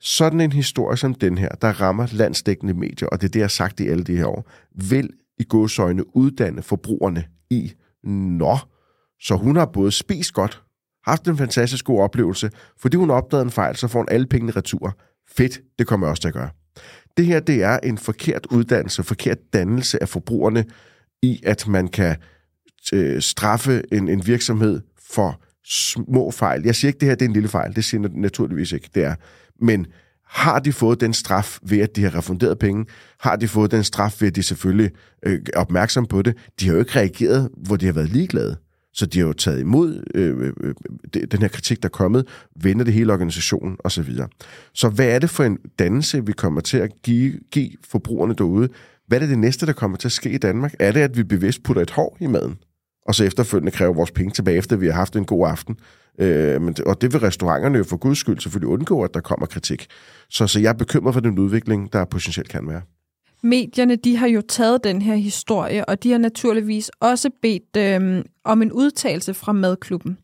Sådan 0.00 0.40
en 0.40 0.52
historie 0.52 0.96
som 0.96 1.14
den 1.14 1.38
her, 1.38 1.48
der 1.48 1.80
rammer 1.80 2.06
landsdækkende 2.12 2.74
medier, 2.74 3.08
og 3.08 3.20
det 3.20 3.26
er 3.26 3.30
det, 3.30 3.40
jeg 3.40 3.44
har 3.44 3.48
sagt 3.48 3.80
i 3.80 3.88
alle 3.88 4.04
de 4.04 4.16
her 4.16 4.26
år, 4.26 4.50
vil 4.74 5.10
i 5.40 5.44
godsøjne 5.48 6.16
uddanne 6.16 6.62
forbrugerne 6.62 7.24
i, 7.50 7.72
nå, 8.04 8.58
så 9.20 9.34
hun 9.34 9.56
har 9.56 9.66
både 9.66 9.92
spist 9.92 10.32
godt, 10.32 10.62
haft 11.04 11.28
en 11.28 11.36
fantastisk 11.36 11.84
god 11.84 12.00
oplevelse, 12.00 12.50
fordi 12.78 12.96
hun 12.96 13.10
opdagede 13.10 13.44
en 13.44 13.50
fejl, 13.50 13.76
så 13.76 13.88
får 13.88 13.98
hun 13.98 14.08
alle 14.10 14.26
pengene 14.26 14.52
retur. 14.52 14.96
Fedt, 15.36 15.60
det 15.78 15.86
kommer 15.86 16.06
jeg 16.06 16.10
også 16.10 16.20
til 16.20 16.28
at 16.28 16.34
gøre. 16.34 16.50
Det 17.16 17.26
her, 17.26 17.40
det 17.40 17.62
er 17.62 17.78
en 17.78 17.98
forkert 17.98 18.46
uddannelse, 18.50 19.02
forkert 19.02 19.38
dannelse 19.52 20.02
af 20.02 20.08
forbrugerne 20.08 20.64
i, 21.22 21.40
at 21.46 21.68
man 21.68 21.88
kan 21.88 22.16
øh, 22.92 23.22
straffe 23.22 23.82
en, 23.92 24.08
en 24.08 24.26
virksomhed 24.26 24.80
for 25.12 25.40
små 25.64 26.30
fejl. 26.30 26.62
Jeg 26.64 26.74
siger 26.74 26.88
ikke, 26.88 26.98
det 26.98 27.08
her 27.08 27.14
det 27.14 27.24
er 27.24 27.28
en 27.28 27.32
lille 27.32 27.48
fejl. 27.48 27.76
Det 27.76 27.84
siger 27.84 28.00
jeg 28.00 28.10
naturligvis 28.14 28.72
ikke, 28.72 28.90
det 28.94 29.04
er. 29.04 29.14
Men 29.60 29.86
har 30.30 30.58
de 30.58 30.72
fået 30.72 31.00
den 31.00 31.14
straf 31.14 31.58
ved, 31.62 31.78
at 31.78 31.96
de 31.96 32.02
har 32.02 32.14
refunderet 32.14 32.58
penge? 32.58 32.86
Har 33.20 33.36
de 33.36 33.48
fået 33.48 33.70
den 33.70 33.84
straf 33.84 34.20
ved, 34.20 34.28
at 34.28 34.36
de 34.36 34.42
selvfølgelig 34.42 34.90
øh, 35.26 35.40
er 35.54 35.60
opmærksom 35.60 36.06
på 36.06 36.22
det? 36.22 36.34
De 36.60 36.66
har 36.66 36.74
jo 36.74 36.80
ikke 36.80 36.98
reageret, 36.98 37.48
hvor 37.56 37.76
de 37.76 37.86
har 37.86 37.92
været 37.92 38.08
ligeglade. 38.08 38.56
Så 38.92 39.06
de 39.06 39.18
har 39.18 39.26
jo 39.26 39.32
taget 39.32 39.60
imod 39.60 40.02
øh, 40.14 40.38
øh, 40.38 40.52
øh 40.62 40.74
den 41.30 41.40
her 41.40 41.48
kritik, 41.48 41.82
der 41.82 41.88
er 41.88 41.90
kommet, 41.90 42.28
vender 42.62 42.84
det 42.84 42.94
hele 42.94 43.12
organisationen 43.12 43.76
osv. 43.84 44.16
Så, 44.16 44.26
så 44.74 44.88
hvad 44.88 45.06
er 45.06 45.18
det 45.18 45.30
for 45.30 45.44
en 45.44 45.58
dannelse, 45.78 46.26
vi 46.26 46.32
kommer 46.32 46.60
til 46.60 46.78
at 46.78 46.90
give, 47.02 47.32
give 47.50 47.70
forbrugerne 47.90 48.34
derude? 48.34 48.68
Hvad 49.06 49.18
er 49.18 49.20
det 49.20 49.28
det 49.28 49.38
næste, 49.38 49.66
der 49.66 49.72
kommer 49.72 49.96
til 49.96 50.08
at 50.08 50.12
ske 50.12 50.30
i 50.30 50.38
Danmark? 50.38 50.74
Er 50.78 50.92
det, 50.92 51.00
at 51.00 51.16
vi 51.16 51.22
bevidst 51.22 51.62
putter 51.62 51.82
et 51.82 51.90
hår 51.90 52.16
i 52.20 52.26
maden? 52.26 52.58
Og 53.06 53.14
så 53.14 53.24
efterfølgende 53.24 53.72
kræver 53.72 53.94
vores 53.94 54.10
penge 54.10 54.32
tilbage, 54.32 54.56
efter 54.56 54.76
vi 54.76 54.86
har 54.86 54.94
haft 54.94 55.16
en 55.16 55.24
god 55.24 55.48
aften? 55.48 55.76
Øh, 56.18 56.62
men, 56.62 56.76
og 56.86 57.00
det 57.00 57.12
vil 57.12 57.20
restauranterne 57.20 57.78
jo 57.78 57.84
for 57.84 57.96
guds 57.96 58.18
skyld 58.18 58.40
selvfølgelig 58.40 58.68
undgå, 58.68 59.02
at 59.02 59.14
der 59.14 59.20
kommer 59.20 59.46
kritik. 59.46 59.86
Så, 60.28 60.46
så 60.46 60.60
jeg 60.60 60.68
er 60.68 60.72
bekymret 60.72 61.14
for 61.14 61.20
den 61.20 61.38
udvikling, 61.38 61.92
der 61.92 62.04
potentielt 62.04 62.48
kan 62.48 62.68
være. 62.68 62.82
Medierne 63.42 63.96
de 63.96 64.16
har 64.16 64.26
jo 64.26 64.40
taget 64.40 64.84
den 64.84 65.02
her 65.02 65.14
historie, 65.14 65.84
og 65.84 66.02
de 66.02 66.10
har 66.10 66.18
naturligvis 66.18 66.90
også 67.00 67.30
bedt 67.42 67.76
øh, 67.76 68.24
om 68.44 68.62
en 68.62 68.72
udtalelse 68.72 69.34
fra 69.34 69.52
madklubben. 69.52 70.18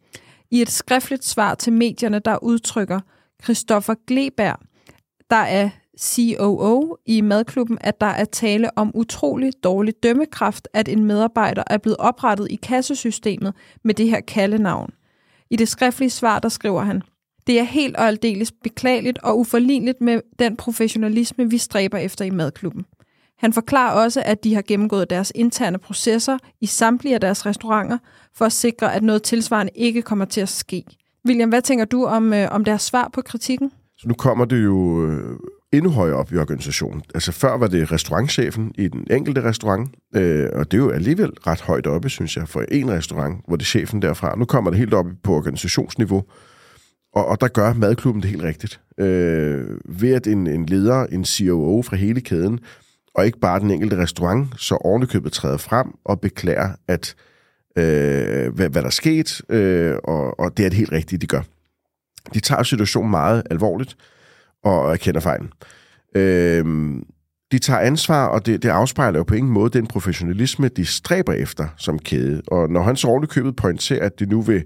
I 0.51 0.63
et 0.63 0.71
skriftligt 0.71 1.25
svar 1.25 1.55
til 1.55 1.73
medierne, 1.73 2.19
der 2.19 2.43
udtrykker 2.43 3.01
Christoffer 3.45 3.95
Gleberg, 4.07 4.59
der 5.31 5.37
er 5.37 5.71
COO 6.01 6.97
i 7.07 7.21
madklubben, 7.21 7.79
at 7.81 8.01
der 8.01 8.07
er 8.07 8.25
tale 8.25 8.79
om 8.79 8.91
utrolig 8.95 9.53
dårlig 9.65 9.95
dømmekraft, 10.03 10.69
at 10.73 10.89
en 10.89 11.05
medarbejder 11.05 11.63
er 11.67 11.79
blevet 11.79 11.97
oprettet 11.97 12.51
i 12.51 12.57
kassesystemet 12.57 13.55
med 13.85 13.95
det 13.95 14.11
her 14.11 14.21
kaldenavn. 14.21 14.91
I 15.51 15.57
det 15.57 15.69
skriftlige 15.69 16.11
svar, 16.11 16.39
der 16.39 16.49
skriver 16.49 16.83
han, 16.83 17.03
det 17.47 17.59
er 17.59 17.63
helt 17.63 17.97
og 17.97 18.07
aldeles 18.07 18.53
beklageligt 18.53 19.19
og 19.23 19.39
uforligneligt 19.39 20.01
med 20.01 20.21
den 20.39 20.57
professionalisme, 20.57 21.51
vi 21.51 21.59
stræber 21.59 21.99
efter 21.99 22.25
i 22.25 22.31
madklubben. 22.31 22.85
Han 23.39 23.53
forklarer 23.53 24.05
også, 24.05 24.23
at 24.27 24.45
de 24.45 24.55
har 24.55 24.63
gennemgået 24.63 25.11
deres 25.11 25.33
interne 25.35 25.79
processer 25.79 26.39
i 26.61 26.67
samtlige 26.67 27.15
af 27.15 27.21
deres 27.21 27.47
restauranter, 27.47 27.99
for 28.35 28.45
at 28.45 28.53
sikre, 28.53 28.95
at 28.95 29.03
noget 29.03 29.23
tilsvarende 29.23 29.73
ikke 29.75 30.03
kommer 30.03 30.25
til 30.25 30.41
at 30.41 30.49
ske. 30.49 30.85
William, 31.27 31.49
hvad 31.49 31.63
tænker 31.63 31.85
du 31.85 32.05
om, 32.05 32.33
øh, 32.33 32.49
om 32.51 32.65
deres 32.65 32.83
svar 32.83 33.11
på 33.13 33.23
kritikken? 33.23 33.73
Så 33.99 34.09
nu 34.09 34.15
kommer 34.15 34.45
det 34.45 34.65
jo 34.65 35.07
øh, 35.07 35.39
endnu 35.73 35.91
højere 35.91 36.17
op 36.17 36.33
i 36.33 36.37
organisationen. 36.37 37.03
Altså 37.15 37.33
før 37.33 37.57
var 37.57 37.67
det 37.67 37.93
restaurantchefen 37.93 38.73
i 38.79 38.89
den 38.89 39.07
enkelte 39.11 39.45
restaurant, 39.45 39.91
øh, 40.15 40.49
og 40.53 40.71
det 40.71 40.79
er 40.79 40.83
jo 40.83 40.91
alligevel 40.91 41.31
ret 41.47 41.61
højt 41.61 41.87
oppe, 41.87 42.09
synes 42.09 42.37
jeg, 42.37 42.49
for 42.49 42.65
en 42.69 42.91
restaurant, 42.91 43.45
hvor 43.47 43.57
det 43.57 43.65
er 43.65 43.69
chefen 43.69 44.03
derfra. 44.03 44.37
Nu 44.37 44.45
kommer 44.45 44.71
det 44.71 44.79
helt 44.79 44.95
op 44.95 45.07
på 45.23 45.35
organisationsniveau, 45.35 46.25
og, 47.15 47.27
og 47.27 47.41
der 47.41 47.49
gør 47.49 47.73
madklubben 47.73 48.23
det 48.23 48.31
helt 48.31 48.43
rigtigt. 48.43 48.81
Øh, 48.99 49.65
ved 49.85 50.13
at 50.13 50.27
en, 50.27 50.47
en 50.47 50.67
leder, 50.67 51.07
en 51.07 51.25
COO 51.25 51.83
fra 51.83 51.97
hele 51.97 52.21
kæden, 52.21 52.61
og 53.15 53.27
ikke 53.27 53.41
bare 53.41 53.61
den 53.61 53.71
enkelte 53.71 53.97
restaurant, 53.97 54.49
så 54.61 54.75
ovenikøbet 54.75 55.33
træder 55.33 55.57
frem 55.57 55.87
og 56.05 56.21
beklager, 56.21 56.71
at 56.89 57.15
øh, 57.79 58.55
hvad, 58.55 58.69
hvad 58.69 58.83
der 58.83 58.87
er 58.87 58.91
sket, 58.91 59.43
øh, 59.49 59.97
og, 60.05 60.41
og 60.41 60.57
det 60.57 60.65
er 60.65 60.69
det 60.69 60.79
helt 60.79 60.93
rigtige, 60.93 61.19
de 61.19 61.27
gør. 61.27 61.43
De 62.35 62.41
tager 62.41 62.63
situationen 62.63 63.11
meget 63.11 63.43
alvorligt 63.51 63.97
og 64.67 64.93
erkender 64.93 65.21
fejlen. 65.21 65.53
Øh, 66.17 66.65
de 67.53 67.59
tager 67.59 67.81
ansvar, 67.81 68.27
og 68.27 68.47
det, 68.47 68.63
det 68.63 68.69
afspejler 68.69 69.19
jo 69.19 69.25
på 69.25 69.35
ingen 69.35 69.53
måde 69.53 69.71
den 69.71 69.87
professionalisme, 69.87 70.69
de 70.69 70.85
stræber 70.85 71.33
efter 71.33 71.69
som 71.77 71.99
kæde. 71.99 72.43
Og 72.47 72.71
når 72.71 72.83
han 72.83 72.97
så 72.97 73.09
ovenikøbet 73.09 73.57
pointerer, 73.57 74.07
at 74.07 74.21
de 74.21 74.27
nu 74.27 74.43
vil 74.43 74.65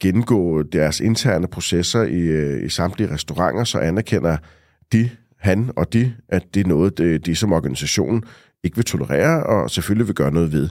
gennemgå 0.00 0.62
deres 0.62 1.00
interne 1.00 1.48
processer 1.48 2.02
i, 2.02 2.20
øh, 2.20 2.66
i 2.66 2.68
samtlige 2.68 3.10
restauranter, 3.10 3.64
så 3.64 3.78
anerkender 3.78 4.36
de, 4.92 5.10
han 5.38 5.70
og 5.76 5.92
de, 5.92 6.14
at 6.28 6.42
det 6.54 6.60
er 6.64 6.68
noget, 6.68 6.98
de, 6.98 7.18
de 7.18 7.36
som 7.36 7.52
organisation 7.52 8.22
ikke 8.64 8.76
vil 8.76 8.84
tolerere, 8.84 9.42
og 9.44 9.70
selvfølgelig 9.70 10.06
vil 10.06 10.14
gøre 10.14 10.32
noget 10.32 10.52
ved. 10.52 10.68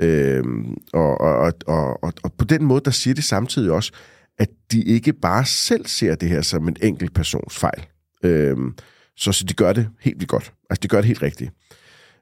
Øhm, 0.00 0.76
og, 0.92 1.20
og, 1.20 1.52
og, 1.66 2.04
og, 2.04 2.12
og 2.22 2.32
på 2.38 2.44
den 2.44 2.64
måde, 2.64 2.80
der 2.84 2.90
siger 2.90 3.14
de 3.14 3.22
samtidig 3.22 3.72
også, 3.72 3.92
at 4.38 4.48
de 4.72 4.82
ikke 4.82 5.12
bare 5.12 5.44
selv 5.44 5.86
ser 5.86 6.14
det 6.14 6.28
her 6.28 6.42
som 6.42 6.68
en 6.68 6.76
enkelt 6.82 7.14
persons 7.14 7.58
fejl. 7.58 7.86
Øhm, 8.24 8.74
så, 9.16 9.32
så 9.32 9.44
de 9.44 9.54
gør 9.54 9.72
det 9.72 9.88
helt 10.00 10.16
vildt 10.16 10.30
godt. 10.30 10.52
Altså, 10.70 10.80
de 10.82 10.88
gør 10.88 10.96
det 10.96 11.06
helt 11.06 11.22
rigtigt. 11.22 11.50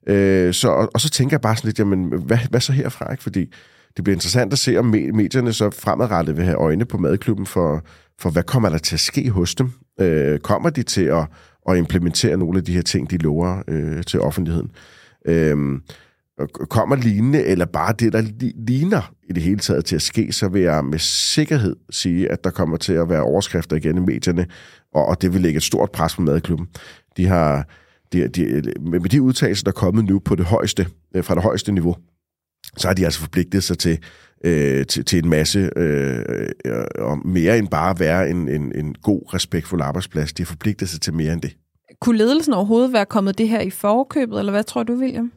Øh, 0.06 0.54
så, 0.54 0.68
og, 0.68 0.90
og 0.94 1.00
så 1.00 1.10
tænker 1.10 1.34
jeg 1.34 1.40
bare 1.40 1.56
sådan 1.56 1.68
lidt, 1.68 1.78
jamen, 1.78 2.22
hvad, 2.26 2.38
hvad 2.50 2.60
så 2.60 2.72
herfra? 2.72 3.10
Ikke? 3.10 3.22
Fordi 3.22 3.52
det 3.96 4.04
bliver 4.04 4.16
interessant 4.16 4.52
at 4.52 4.58
se, 4.58 4.76
om 4.76 4.84
medierne 4.84 5.52
så 5.52 5.70
fremadrettet 5.70 6.36
vil 6.36 6.44
have 6.44 6.56
øjne 6.56 6.84
på 6.84 6.98
madklubben 6.98 7.46
for, 7.46 7.84
for 8.20 8.30
hvad 8.30 8.42
kommer 8.42 8.68
der 8.68 8.78
til 8.78 8.96
at 8.96 9.00
ske 9.00 9.30
hos 9.30 9.54
dem? 9.54 9.70
Øh, 10.00 10.38
kommer 10.38 10.70
de 10.70 10.82
til 10.82 11.04
at, 11.04 11.26
at 11.68 11.76
implementere 11.76 12.36
nogle 12.36 12.58
af 12.58 12.64
de 12.64 12.72
her 12.72 12.82
ting, 12.82 13.10
de 13.10 13.16
lover 13.16 13.62
øh, 13.68 14.02
til 14.04 14.20
offentligheden? 14.20 14.70
Øh, 15.26 15.80
kommer 16.46 16.96
lignende, 16.96 17.44
eller 17.44 17.64
bare 17.64 17.94
det, 17.98 18.12
der 18.12 18.22
ligner 18.68 19.12
i 19.30 19.32
det 19.32 19.42
hele 19.42 19.58
taget 19.58 19.84
til 19.84 19.96
at 19.96 20.02
ske, 20.02 20.32
så 20.32 20.48
vil 20.48 20.62
jeg 20.62 20.84
med 20.84 20.98
sikkerhed 20.98 21.76
sige, 21.90 22.32
at 22.32 22.44
der 22.44 22.50
kommer 22.50 22.76
til 22.76 22.92
at 22.92 23.08
være 23.08 23.22
overskrifter 23.22 23.76
igen 23.76 23.96
i 23.96 24.00
medierne, 24.00 24.46
og, 24.94 25.06
og 25.06 25.22
det 25.22 25.32
vil 25.32 25.40
lægge 25.40 25.56
et 25.56 25.62
stort 25.62 25.90
pres 25.90 26.14
på 26.14 26.22
madklubben. 26.22 26.68
De 27.16 27.26
har, 27.26 27.68
de, 28.12 28.28
de, 28.28 28.72
med 28.80 29.00
de 29.00 29.22
udtalelser, 29.22 29.64
der 29.64 29.70
er 29.70 29.74
kommet 29.74 30.04
nu 30.04 30.18
på 30.18 30.34
det 30.34 30.44
højeste, 30.44 30.86
øh, 31.14 31.24
fra 31.24 31.34
det 31.34 31.42
højeste 31.42 31.72
niveau, 31.72 31.96
så 32.76 32.88
har 32.88 32.94
de 32.94 33.04
altså 33.04 33.20
forpligtet 33.20 33.64
sig 33.64 33.78
til, 33.78 33.98
øh, 34.44 34.86
til, 34.86 35.04
til 35.04 35.24
en 35.24 35.30
masse, 35.30 35.70
øh, 35.76 36.18
øh 36.64 36.84
og 36.98 37.28
mere 37.28 37.58
end 37.58 37.68
bare 37.68 37.90
at 37.90 38.00
være 38.00 38.30
en, 38.30 38.48
en, 38.48 38.72
en 38.74 38.94
god, 38.94 39.34
respektfuld 39.34 39.82
arbejdsplads. 39.82 40.32
De 40.32 40.42
har 40.42 40.46
forpligtet 40.46 40.88
sig 40.88 41.00
til 41.00 41.14
mere 41.14 41.32
end 41.32 41.42
det. 41.42 41.56
Kunne 42.00 42.18
ledelsen 42.18 42.54
overhovedet 42.54 42.92
være 42.92 43.06
kommet 43.06 43.38
det 43.38 43.48
her 43.48 43.60
i 43.60 43.70
forkøbet, 43.70 44.38
eller 44.38 44.52
hvad 44.52 44.64
tror 44.64 44.82
du, 44.82 44.94
William? 44.94 45.32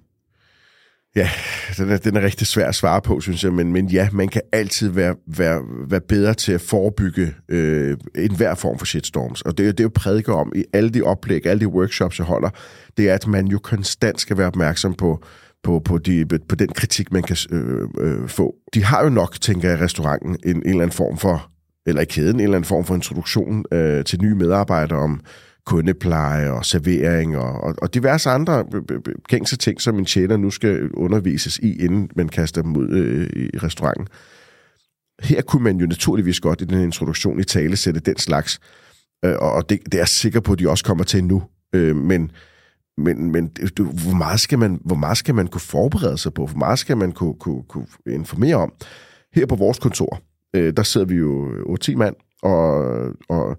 Ja, 1.15 1.29
den 1.77 1.89
er, 1.89 1.97
den 1.97 2.15
er 2.15 2.21
rigtig 2.21 2.47
svær 2.47 2.67
at 2.67 2.75
svare 2.75 3.01
på, 3.01 3.19
synes 3.19 3.43
jeg, 3.43 3.53
men, 3.53 3.73
men 3.73 3.87
ja, 3.87 4.09
man 4.11 4.27
kan 4.27 4.41
altid 4.51 4.89
være, 4.89 5.15
være, 5.27 5.61
være 5.89 6.01
bedre 6.01 6.33
til 6.33 6.51
at 6.51 6.61
forebygge 6.61 7.33
øh, 7.49 7.97
enhver 8.15 8.55
form 8.55 8.79
for 8.79 8.85
shitstorms. 8.85 9.41
Og 9.41 9.57
det, 9.57 9.77
det 9.77 9.79
er 9.79 9.83
jo 9.83 9.91
prædiker 9.95 10.33
om 10.33 10.51
i 10.55 10.63
alle 10.73 10.89
de 10.89 11.01
oplæg, 11.01 11.45
alle 11.45 11.59
de 11.59 11.67
workshops, 11.67 12.19
jeg 12.19 12.25
holder, 12.25 12.49
det 12.97 13.09
er, 13.09 13.13
at 13.13 13.27
man 13.27 13.47
jo 13.47 13.59
konstant 13.59 14.21
skal 14.21 14.37
være 14.37 14.47
opmærksom 14.47 14.93
på, 14.93 15.23
på, 15.63 15.79
på, 15.79 15.97
de, 15.97 16.25
på 16.49 16.55
den 16.55 16.69
kritik, 16.69 17.11
man 17.11 17.23
kan 17.23 17.37
øh, 17.51 17.87
øh, 17.99 18.29
få. 18.29 18.55
De 18.73 18.83
har 18.83 19.03
jo 19.03 19.09
nok, 19.09 19.41
tænker 19.41 19.69
jeg, 19.69 19.79
i 19.79 19.83
restauranten 19.83 20.37
en, 20.43 20.55
en 20.55 20.61
eller 20.65 20.81
anden 20.81 20.91
form 20.91 21.17
for, 21.17 21.51
eller 21.85 22.01
i 22.01 22.05
kæden, 22.05 22.35
en 22.35 22.41
eller 22.41 22.55
anden 22.55 22.67
form 22.67 22.85
for 22.85 22.95
introduktion 22.95 23.65
øh, 23.73 24.03
til 24.03 24.21
nye 24.21 24.35
medarbejdere 24.35 24.99
om 24.99 25.21
kundepleje 25.65 26.51
og 26.51 26.65
servering 26.65 27.37
og, 27.37 27.63
og, 27.63 27.75
og 27.81 27.93
diverse 27.93 28.29
andre 28.29 28.65
øh, 28.73 28.81
øh, 28.91 28.99
øh, 29.07 29.15
gængse 29.27 29.57
ting, 29.57 29.81
som 29.81 29.99
en 29.99 30.05
tjener 30.05 30.37
nu 30.37 30.49
skal 30.49 30.91
undervises 30.91 31.57
i, 31.57 31.83
inden 31.83 32.09
man 32.15 32.29
kaster 32.29 32.61
dem 32.61 32.77
ud 32.77 32.89
øh, 32.89 33.29
i 33.43 33.57
restauranten. 33.57 34.07
Her 35.21 35.41
kunne 35.41 35.63
man 35.63 35.77
jo 35.77 35.85
naturligvis 35.85 36.39
godt 36.39 36.61
i 36.61 36.65
den 36.65 36.83
introduktion 36.83 37.39
i 37.39 37.43
tale 37.43 37.77
sætte 37.77 37.99
den 37.99 38.17
slags, 38.17 38.59
øh, 39.25 39.35
og 39.39 39.69
det, 39.69 39.79
det 39.85 39.93
er 39.93 39.97
jeg 39.97 40.07
sikker 40.07 40.39
på, 40.39 40.53
at 40.53 40.59
de 40.59 40.69
også 40.69 40.83
kommer 40.83 41.03
til 41.03 41.23
nu. 41.23 41.43
Øh, 41.75 41.95
men 41.95 42.31
men, 42.97 43.31
men 43.31 43.47
du, 43.77 43.83
hvor, 43.83 44.13
meget 44.13 44.39
skal 44.39 44.59
man, 44.59 44.81
hvor 44.85 44.95
meget 44.95 45.17
skal 45.17 45.35
man 45.35 45.47
kunne 45.47 45.61
forberede 45.61 46.17
sig 46.17 46.33
på? 46.33 46.45
Hvor 46.45 46.57
meget 46.57 46.79
skal 46.79 46.97
man 46.97 47.11
kunne, 47.11 47.33
kunne, 47.33 47.63
kunne 47.63 47.87
informere 48.07 48.55
om? 48.55 48.73
Her 49.33 49.45
på 49.45 49.55
vores 49.55 49.79
kontor, 49.79 50.21
øh, 50.55 50.73
der 50.77 50.83
sidder 50.83 51.07
vi 51.07 51.15
jo 51.15 51.49
8-10 51.83 51.95
mand, 51.95 52.15
og, 52.41 52.75
og 53.29 53.57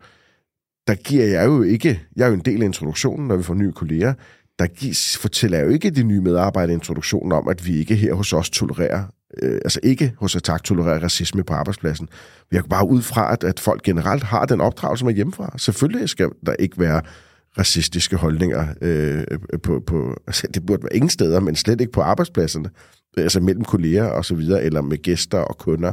der 0.87 0.95
giver 0.95 1.25
jeg 1.25 1.47
jo 1.47 1.63
ikke, 1.63 2.01
jeg 2.17 2.25
er 2.25 2.29
jo 2.29 2.35
en 2.35 2.41
del 2.41 2.63
af 2.63 2.67
introduktionen, 2.67 3.29
når 3.29 3.37
vi 3.37 3.43
får 3.43 3.55
nye 3.55 3.73
kolleger, 3.73 4.15
der 4.59 4.67
gives, 4.67 5.19
fortæller 5.19 5.59
jeg 5.59 5.67
jo 5.67 5.73
ikke 5.73 5.91
de 5.91 6.03
nye 6.03 6.21
medarbejdere 6.21 6.75
introduktionen 6.75 7.33
om, 7.33 7.49
at 7.49 7.67
vi 7.67 7.77
ikke 7.77 7.95
her 7.95 8.15
hos 8.15 8.33
os 8.33 8.51
tolererer, 8.51 9.05
øh, 9.43 9.55
altså 9.55 9.81
ikke 9.83 10.15
hos 10.19 10.37
Attack 10.37 10.65
tolererer 10.65 11.03
racisme 11.03 11.45
på 11.45 11.55
arbejdspladsen. 11.55 12.09
Vi 12.51 12.59
går 12.59 12.67
bare 12.69 12.89
ud 12.89 13.03
fra, 13.03 13.33
at, 13.33 13.45
at 13.45 13.61
folk 13.61 13.83
generelt 13.83 14.23
har 14.23 14.45
den 14.45 14.61
opdragelse 14.61 15.05
med 15.05 15.15
hjemmefra. 15.15 15.55
Selvfølgelig 15.59 16.09
skal 16.09 16.29
der 16.47 16.55
ikke 16.59 16.81
være 16.81 17.03
racistiske 17.59 18.17
holdninger 18.17 18.67
øh, 18.83 19.25
på, 19.63 19.83
på 19.87 20.17
altså, 20.27 20.47
det 20.55 20.67
burde 20.67 20.83
være 20.83 20.97
ingen 20.97 21.11
steder, 21.11 21.41
men 21.41 21.57
slet 21.57 21.81
ikke 21.81 21.93
på 21.93 22.01
arbejdspladserne, 22.01 22.71
altså 23.17 23.41
mellem 23.41 23.65
kolleger 23.65 24.05
og 24.05 24.25
så 24.25 24.35
videre, 24.35 24.63
eller 24.63 24.83
med 24.83 25.03
gæster 25.03 25.39
og 25.39 25.59
kunder. 25.59 25.93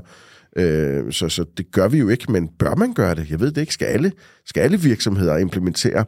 Øh, 0.58 1.12
så, 1.12 1.30
så 1.30 1.46
det 1.58 1.72
gør 1.72 1.88
vi 1.88 1.98
jo 1.98 2.10
ikke, 2.10 2.32
men 2.32 2.48
bør 2.48 2.76
man 2.76 2.94
gøre 2.94 3.16
det? 3.16 3.30
Jeg 3.30 3.40
ved 3.40 3.52
det 3.52 3.62
ikke. 3.62 3.74
Skal 3.74 3.86
alle, 3.86 4.12
skal 4.46 4.62
alle 4.62 4.80
virksomheder 4.80 5.38
implementere 5.38 6.06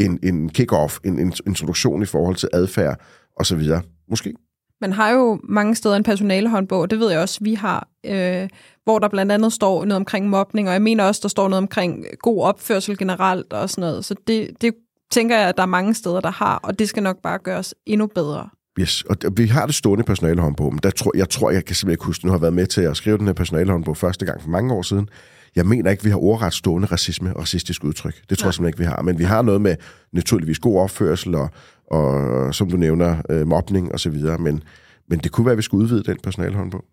en, 0.00 0.18
en 0.22 0.50
kick-off, 0.58 0.98
en, 1.04 1.18
en 1.18 1.32
introduktion 1.46 2.02
i 2.02 2.06
forhold 2.06 2.36
til 2.36 2.48
adfærd 2.52 3.00
og 3.36 3.46
så 3.46 3.56
videre? 3.56 3.82
Måske. 4.08 4.34
Man 4.80 4.92
har 4.92 5.10
jo 5.10 5.40
mange 5.44 5.74
steder 5.74 5.96
en 5.96 6.02
personalehåndbog, 6.02 6.90
det 6.90 6.98
ved 6.98 7.10
jeg 7.10 7.20
også, 7.20 7.38
vi 7.42 7.54
har, 7.54 7.88
øh, 8.06 8.48
hvor 8.84 8.98
der 8.98 9.08
blandt 9.08 9.32
andet 9.32 9.52
står 9.52 9.84
noget 9.84 9.96
omkring 9.96 10.28
mobning, 10.28 10.68
og 10.68 10.72
jeg 10.72 10.82
mener 10.82 11.04
også, 11.04 11.20
der 11.22 11.28
står 11.28 11.48
noget 11.48 11.62
omkring 11.62 12.04
god 12.18 12.42
opførsel 12.42 12.98
generelt 12.98 13.52
og 13.52 13.70
sådan 13.70 13.82
noget. 13.82 14.04
Så 14.04 14.14
det, 14.26 14.50
det 14.60 14.74
tænker 15.10 15.38
jeg, 15.38 15.48
at 15.48 15.56
der 15.56 15.62
er 15.62 15.66
mange 15.66 15.94
steder, 15.94 16.20
der 16.20 16.30
har, 16.30 16.56
og 16.56 16.78
det 16.78 16.88
skal 16.88 17.02
nok 17.02 17.22
bare 17.22 17.38
gøres 17.38 17.74
endnu 17.86 18.06
bedre. 18.06 18.48
Yes, 18.80 19.02
og 19.02 19.16
vi 19.36 19.46
har 19.46 19.66
det 19.66 19.74
stående 19.74 20.04
personalehåndbog, 20.04 20.72
men 20.72 20.80
der 20.82 20.90
tror, 20.90 21.12
jeg 21.16 21.28
tror, 21.28 21.50
jeg 21.50 21.64
kan 21.64 21.76
simpelthen 21.76 21.94
ikke 21.94 22.04
huske, 22.04 22.26
nu 22.26 22.32
har 22.32 22.38
været 22.38 22.52
med 22.52 22.66
til 22.66 22.80
at 22.80 22.96
skrive 22.96 23.18
den 23.18 23.26
her 23.26 23.32
personalehåndbog 23.32 23.96
første 23.96 24.26
gang 24.26 24.42
for 24.42 24.48
mange 24.48 24.74
år 24.74 24.82
siden. 24.82 25.08
Jeg 25.56 25.66
mener 25.66 25.90
ikke, 25.90 26.04
vi 26.04 26.10
har 26.10 26.16
ordret 26.16 26.54
stående 26.54 26.88
racisme 26.88 27.36
og 27.36 27.42
racistisk 27.42 27.84
udtryk. 27.84 28.14
Det 28.30 28.38
tror 28.38 28.44
Nej. 28.44 28.48
jeg 28.48 28.54
simpelthen 28.54 28.68
ikke, 28.68 28.78
vi 28.78 28.84
har. 28.84 29.02
Men 29.02 29.18
vi 29.18 29.24
har 29.24 29.42
noget 29.42 29.60
med 29.60 29.76
naturligvis 30.12 30.58
god 30.58 30.80
opførsel 30.80 31.34
og, 31.34 31.48
og 31.86 32.54
som 32.54 32.70
du 32.70 32.76
nævner, 32.76 33.16
øh, 33.30 33.46
mobning 33.46 33.92
og 33.92 34.00
så 34.00 34.10
videre. 34.10 34.38
Men, 34.38 34.62
men 35.08 35.18
det 35.18 35.32
kunne 35.32 35.44
være, 35.44 35.52
at 35.52 35.58
vi 35.58 35.62
skulle 35.62 35.84
udvide 35.84 36.02
den 36.02 36.18
personalehåndbog. 36.22 36.84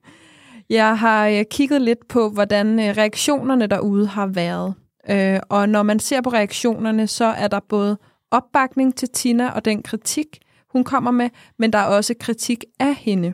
Jeg 0.69 0.99
har 0.99 1.27
øh, 1.27 1.43
kigget 1.51 1.81
lidt 1.81 2.07
på, 2.09 2.29
hvordan 2.29 2.79
øh, 2.79 2.97
reaktionerne 2.97 3.67
derude 3.67 4.07
har 4.07 4.27
været. 4.27 4.73
Øh, 5.09 5.39
og 5.49 5.69
når 5.69 5.83
man 5.83 5.99
ser 5.99 6.21
på 6.21 6.29
reaktionerne, 6.29 7.07
så 7.07 7.25
er 7.25 7.47
der 7.47 7.59
både 7.69 7.97
opbakning 8.31 8.95
til 8.95 9.09
Tina 9.13 9.49
og 9.49 9.65
den 9.65 9.83
kritik, 9.83 10.39
hun 10.71 10.83
kommer 10.83 11.11
med, 11.11 11.29
men 11.59 11.73
der 11.73 11.79
er 11.79 11.85
også 11.85 12.13
kritik 12.19 12.65
af 12.79 12.95
hende. 12.95 13.33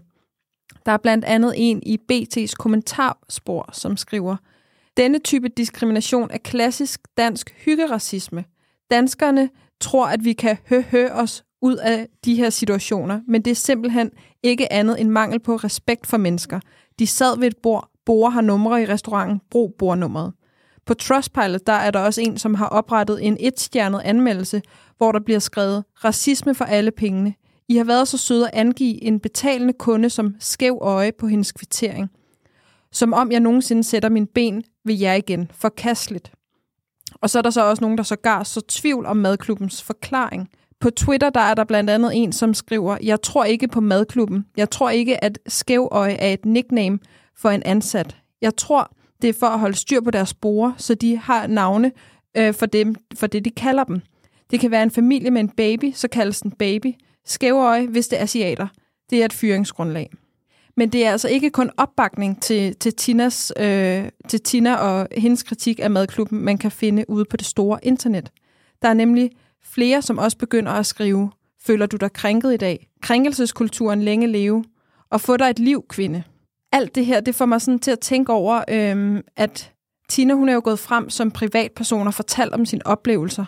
Der 0.86 0.92
er 0.92 0.98
blandt 0.98 1.26
andet 1.26 1.54
en 1.58 1.84
i 1.86 2.00
BT's 2.12 2.54
kommentarspor, 2.56 3.70
som 3.74 3.98
skriver, 3.98 4.36
Denne 4.98 5.20
type 5.20 5.48
diskrimination 5.48 6.32
er 6.32 6.38
klassisk 6.38 7.02
dansk 7.18 7.54
hyggeracisme. 7.66 8.46
Danskerne 8.92 9.50
tror, 9.82 10.08
at 10.08 10.24
vi 10.24 10.34
kan 10.34 10.58
hø-hø 10.70 11.10
os 11.12 11.44
ud 11.62 11.76
af 11.76 12.08
de 12.26 12.36
her 12.36 12.50
situationer, 12.50 13.22
men 13.28 13.42
det 13.42 13.52
er 13.52 13.56
simpelthen 13.56 14.12
ikke 14.44 14.74
andet 14.74 15.02
end 15.02 15.10
mangel 15.10 15.40
på 15.40 15.56
respekt 15.56 16.08
for 16.08 16.18
mennesker. 16.18 16.60
De 17.00 17.08
sad 17.08 17.40
ved 17.40 17.48
et 17.48 17.58
bord, 17.64 17.90
borer 18.06 18.30
har 18.30 18.42
numre 18.42 18.82
i 18.82 18.86
restauranten, 18.86 19.42
brug 19.52 19.76
bordnummeret. 19.80 20.34
På 20.86 20.94
Trustpilot 20.94 21.68
der 21.68 21.74
er 21.74 21.92
der 21.92 22.00
også 22.00 22.22
en, 22.22 22.38
som 22.38 22.54
har 22.54 22.68
oprettet 22.68 23.26
en 23.26 23.38
etstjernet 23.40 24.02
anmeldelse, 24.06 24.62
hvor 24.98 25.12
der 25.12 25.20
bliver 25.20 25.40
skrevet 25.40 25.84
racisme 26.04 26.56
for 26.56 26.66
alle 26.66 26.92
pengene. 26.92 27.34
I 27.68 27.78
har 27.78 27.84
været 27.84 28.08
så 28.08 28.18
søde 28.18 28.48
at 28.48 28.54
angive 28.54 29.04
en 29.04 29.20
betalende 29.20 29.74
kunde 29.74 30.10
som 30.10 30.36
skæv 30.40 30.78
øje 30.82 31.12
på 31.20 31.28
hendes 31.28 31.52
kvittering. 31.52 32.10
Som 32.92 33.14
om 33.14 33.32
jeg 33.32 33.40
nogensinde 33.40 33.84
sætter 33.84 34.10
min 34.10 34.28
ben 34.28 34.64
ved 34.86 34.96
jer 34.96 35.14
igen. 35.14 35.52
Forkasteligt. 35.54 36.32
Og 37.22 37.30
så 37.30 37.38
er 37.38 37.42
der 37.42 37.50
så 37.50 37.64
også 37.70 37.84
nogen, 37.84 37.98
der 37.98 38.04
sågar 38.04 38.44
så 38.44 38.62
tvivl 38.62 39.06
om 39.06 39.18
madklubbens 39.18 39.84
forklaring. 39.84 40.50
På 40.80 40.90
Twitter 40.90 41.30
der 41.30 41.40
er 41.40 41.54
der 41.54 41.64
blandt 41.64 41.90
andet 41.90 42.12
en, 42.14 42.34
som 42.34 42.54
skriver, 42.54 42.98
jeg 43.04 43.22
tror 43.22 43.44
ikke 43.44 43.68
på 43.68 43.82
madklubben. 43.82 44.46
Jeg 44.58 44.70
tror 44.70 44.90
ikke, 44.90 45.24
at 45.24 45.40
skæv 45.48 45.88
øje 45.92 46.14
er 46.14 46.34
et 46.34 46.46
nickname 46.46 47.00
for 47.38 47.50
en 47.50 47.64
ansat. 47.66 48.18
Jeg 48.42 48.56
tror, 48.56 48.92
det 49.26 49.36
er 49.36 49.40
for 49.40 49.48
at 49.48 49.60
holde 49.60 49.76
styr 49.76 50.02
på 50.02 50.12
deres 50.12 50.30
spore, 50.30 50.74
så 50.78 50.96
de 50.96 51.18
har 51.18 51.48
navne 51.48 51.92
øh, 52.38 52.54
for, 52.54 52.66
dem, 52.66 52.96
for 53.16 53.28
det, 53.28 53.46
de 53.46 53.52
kalder 53.52 53.84
dem. 53.84 54.02
Det 54.52 54.60
kan 54.60 54.72
være 54.72 54.84
en 54.84 54.92
familie 54.92 55.32
med 55.32 55.42
en 55.42 55.50
baby, 55.50 55.92
så 55.94 56.08
kaldes 56.08 56.42
den 56.42 56.52
baby. 56.52 56.94
Skæve 57.26 57.88
hvis 57.88 58.08
det 58.08 58.20
er 58.20 58.24
asiater. 58.24 58.68
Det 59.10 59.22
er 59.22 59.26
et 59.26 59.34
fyringsgrundlag. 59.34 60.10
Men 60.78 60.90
det 60.90 61.06
er 61.06 61.12
altså 61.12 61.28
ikke 61.28 61.50
kun 61.50 61.72
opbakning 61.78 62.42
til, 62.42 62.76
til, 62.76 62.94
Tinas, 62.94 63.54
øh, 63.60 64.10
til 64.28 64.42
Tina 64.42 64.76
og 64.76 65.08
hendes 65.18 65.44
kritik 65.44 65.80
af 65.84 65.92
madklubben, 65.92 66.40
man 66.40 66.58
kan 66.58 66.72
finde 66.72 67.06
ude 67.10 67.26
på 67.26 67.38
det 67.38 67.46
store 67.46 67.80
internet. 67.84 68.32
Der 68.82 68.88
er 68.88 68.94
nemlig 68.94 69.32
flere, 69.64 70.02
som 70.02 70.18
også 70.18 70.38
begynder 70.38 70.72
at 70.72 70.86
skrive, 70.86 71.32
føler 71.62 71.86
du 71.86 71.98
dig 71.98 72.14
krænket 72.14 72.54
i 72.54 72.58
dag? 72.58 72.88
Krænkelseskulturen 73.02 74.02
længe 74.02 74.28
leve. 74.28 74.64
Og 75.10 75.22
få 75.22 75.38
dig 75.38 75.50
et 75.50 75.60
liv, 75.60 75.86
kvinde. 75.90 76.24
Alt 76.76 76.96
det 76.96 77.06
her, 77.06 77.20
det 77.20 77.36
får 77.36 77.46
mig 77.46 77.62
sådan 77.62 77.80
til 77.80 77.92
at 77.92 78.00
tænke 78.00 78.34
over, 78.34 78.64
øhm, 78.70 79.22
at 79.36 79.74
Tina, 80.10 80.34
hun 80.34 80.50
er 80.50 80.54
jo 80.54 80.62
gået 80.64 80.80
frem 80.80 81.10
som 81.10 81.32
privatperson 81.32 82.08
og 82.08 82.14
fortalt 82.14 82.54
om 82.54 82.66
sine 82.66 82.88
oplevelser. 82.88 83.46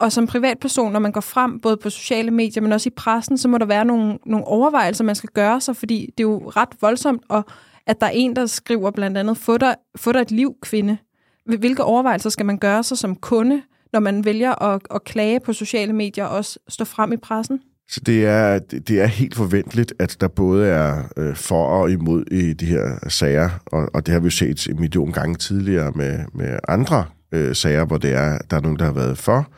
Og 0.00 0.12
som 0.12 0.26
privatperson, 0.26 0.92
når 0.92 1.00
man 1.00 1.12
går 1.12 1.20
frem, 1.20 1.60
både 1.60 1.76
på 1.76 1.90
sociale 1.90 2.30
medier, 2.30 2.62
men 2.62 2.72
også 2.72 2.88
i 2.88 2.92
pressen, 2.96 3.38
så 3.38 3.48
må 3.48 3.58
der 3.58 3.66
være 3.66 3.84
nogle, 3.84 4.18
nogle 4.26 4.46
overvejelser, 4.46 5.04
man 5.04 5.14
skal 5.14 5.30
gøre 5.34 5.60
sig, 5.60 5.76
fordi 5.76 6.14
det 6.18 6.24
er 6.24 6.28
jo 6.28 6.48
ret 6.56 6.68
voldsomt, 6.80 7.22
og 7.28 7.42
at 7.86 8.00
der 8.00 8.06
er 8.06 8.10
en, 8.10 8.36
der 8.36 8.46
skriver 8.46 8.90
blandt 8.90 9.18
andet, 9.18 9.36
få 9.36 9.58
dig, 9.58 9.74
få 9.96 10.12
dig 10.12 10.20
et 10.20 10.30
liv, 10.30 10.54
kvinde. 10.62 10.98
Hvilke 11.46 11.84
overvejelser 11.84 12.30
skal 12.30 12.46
man 12.46 12.58
gøre 12.58 12.82
sig 12.82 12.98
som 12.98 13.16
kunde, 13.16 13.62
når 13.92 14.00
man 14.00 14.24
vælger 14.24 14.62
at, 14.62 14.82
at 14.90 15.04
klage 15.04 15.40
på 15.40 15.52
sociale 15.52 15.92
medier 15.92 16.24
og 16.24 16.36
også 16.36 16.58
stå 16.68 16.84
frem 16.84 17.12
i 17.12 17.16
pressen? 17.16 17.60
Så 17.90 18.00
det 18.06 18.26
er, 18.26 18.58
det 18.58 19.00
er 19.00 19.06
helt 19.06 19.34
forventeligt, 19.34 19.94
at 19.98 20.16
der 20.20 20.28
både 20.28 20.66
er 20.66 21.02
øh, 21.16 21.34
for 21.34 21.66
og 21.66 21.90
imod 21.90 22.24
i 22.30 22.52
de 22.52 22.66
her 22.66 23.08
sager, 23.08 23.50
og, 23.66 23.88
og 23.94 24.06
det 24.06 24.12
har 24.12 24.20
vi 24.20 24.26
jo 24.26 24.30
set 24.30 24.66
en 24.66 24.80
million 24.80 25.12
gange 25.12 25.34
tidligere 25.34 25.92
med, 25.94 26.18
med 26.34 26.58
andre 26.68 27.04
øh, 27.32 27.54
sager, 27.54 27.84
hvor 27.84 27.98
det 27.98 28.14
er, 28.14 28.38
der 28.50 28.56
er 28.56 28.60
nogen, 28.60 28.78
der 28.78 28.84
har 28.84 28.92
været 28.92 29.18
for, 29.18 29.48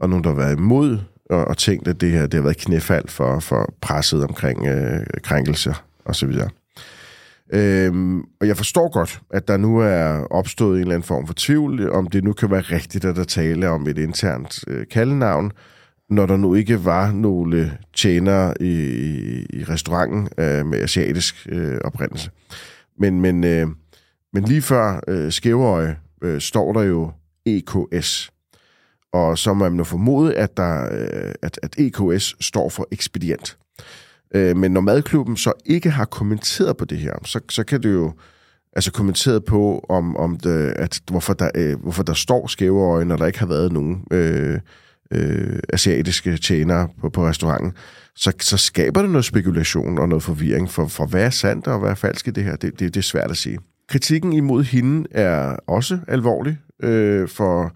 og 0.00 0.08
nogen, 0.08 0.24
der 0.24 0.30
har 0.30 0.36
været 0.36 0.58
imod, 0.58 0.98
og, 1.30 1.44
og 1.44 1.56
tænkt, 1.56 1.88
at 1.88 2.00
det 2.00 2.10
her 2.10 2.26
det 2.26 2.34
har 2.34 2.42
været 2.42 2.56
knæfald 2.56 3.08
for, 3.08 3.40
for 3.40 3.74
presset 3.80 4.24
omkring 4.24 4.66
øh, 4.66 5.00
krænkelser 5.22 5.84
osv. 6.04 6.32
Øhm, 7.52 8.20
og 8.40 8.46
jeg 8.46 8.56
forstår 8.56 8.92
godt, 8.92 9.20
at 9.30 9.48
der 9.48 9.56
nu 9.56 9.78
er 9.78 10.26
opstået 10.30 10.74
en 10.74 10.80
eller 10.80 10.94
anden 10.94 11.06
form 11.06 11.26
for 11.26 11.34
tvivl, 11.36 11.90
om 11.90 12.06
det 12.06 12.24
nu 12.24 12.32
kan 12.32 12.50
være 12.50 12.60
rigtigt, 12.60 13.04
at 13.04 13.16
der 13.16 13.24
tale 13.24 13.68
om 13.68 13.86
et 13.86 13.98
internt 13.98 14.64
øh, 14.68 14.86
kaldenavn, 14.90 15.52
når 16.10 16.26
der 16.26 16.36
nu 16.36 16.54
ikke 16.54 16.84
var 16.84 17.12
nogle 17.12 17.78
tjenere 17.94 18.62
i, 18.62 18.70
i, 18.70 19.46
i 19.50 19.64
restauranten 19.64 20.28
øh, 20.38 20.66
med 20.66 20.78
asiatisk 20.78 21.46
øh, 21.48 21.78
oprindelse. 21.84 22.30
Men, 22.98 23.20
men, 23.20 23.44
øh, 23.44 23.66
men 24.32 24.44
lige 24.44 24.62
før 24.62 25.00
øh, 25.08 25.32
Skæveøje 25.32 25.96
øh, 26.22 26.40
står 26.40 26.72
der 26.72 26.82
jo 26.82 27.12
EKS. 27.46 28.30
Og 29.12 29.38
så 29.38 29.54
må 29.54 29.68
man 29.68 29.78
jo 29.78 29.84
formode, 29.84 30.34
at, 30.34 30.56
der, 30.56 30.88
øh, 30.92 31.34
at, 31.42 31.58
at 31.62 31.78
EKS 31.78 32.36
står 32.40 32.68
for 32.68 32.88
ekspedient. 32.90 33.58
Øh, 34.34 34.56
men 34.56 34.72
når 34.72 34.80
madklubben 34.80 35.36
så 35.36 35.52
ikke 35.64 35.90
har 35.90 36.04
kommenteret 36.04 36.76
på 36.76 36.84
det 36.84 36.98
her, 36.98 37.14
så, 37.24 37.40
så 37.50 37.64
kan 37.64 37.82
det 37.82 37.92
jo 37.92 38.12
altså 38.72 38.92
kommenteret 38.92 39.44
på, 39.44 39.86
om, 39.88 40.16
om 40.16 40.36
det, 40.36 40.72
at, 40.76 41.00
hvorfor, 41.10 41.34
der, 41.34 41.50
øh, 41.54 41.80
hvorfor 41.82 42.02
der 42.02 42.14
står 42.14 42.46
skæve 42.46 42.92
øjne, 42.92 43.08
når 43.08 43.16
der 43.16 43.26
ikke 43.26 43.38
har 43.38 43.46
været 43.46 43.72
nogen 43.72 44.04
øh, 44.10 44.60
øh, 45.10 45.58
asiatiske 45.72 46.36
tjenere 46.36 46.88
på, 47.00 47.08
på 47.08 47.26
restauranten, 47.26 47.72
så, 48.16 48.32
så 48.40 48.56
skaber 48.56 49.02
det 49.02 49.10
noget 49.10 49.24
spekulation 49.24 49.98
og 49.98 50.08
noget 50.08 50.22
forvirring 50.22 50.70
for, 50.70 50.86
for 50.86 51.06
hvad 51.06 51.24
er 51.24 51.30
sandt 51.30 51.66
og 51.66 51.78
hvad 51.78 51.90
er 51.90 51.94
falsk 51.94 52.28
i 52.28 52.30
det 52.30 52.44
her. 52.44 52.56
Det, 52.56 52.80
det, 52.80 52.94
det 52.94 52.96
er 52.96 53.02
svært 53.02 53.30
at 53.30 53.36
sige. 53.36 53.58
Kritikken 53.88 54.32
imod 54.32 54.64
hende 54.64 55.08
er 55.10 55.56
også 55.66 55.98
alvorlig, 56.08 56.58
øh, 56.82 57.28
for 57.28 57.72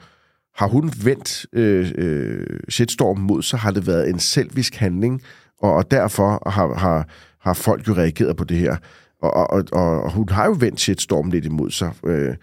har 0.57 0.67
hun 0.67 0.93
vendt 1.05 1.47
øh, 1.53 1.93
øh, 1.95 2.47
shitstorm 2.69 3.19
mod, 3.19 3.43
så 3.43 3.57
har 3.57 3.71
det 3.71 3.87
været 3.87 4.09
en 4.09 4.19
selvisk 4.19 4.75
handling, 4.75 5.23
og, 5.63 5.73
og 5.73 5.91
derfor 5.91 6.51
har, 6.51 6.75
har, 6.75 7.09
har 7.41 7.55
folk 7.55 7.89
jo 7.89 7.93
reageret 7.93 8.37
på 8.37 8.45
det 8.45 8.57
her. 8.57 8.77
Og, 9.23 9.51
og, 9.51 9.65
og, 9.73 10.03
og 10.03 10.13
hun 10.13 10.29
har 10.29 10.47
jo 10.47 10.57
vendt 10.59 10.81
shitstorm 10.81 11.31
lidt 11.31 11.45
imod 11.45 11.71
sig. 11.71 11.93
Øh, 12.07 12.35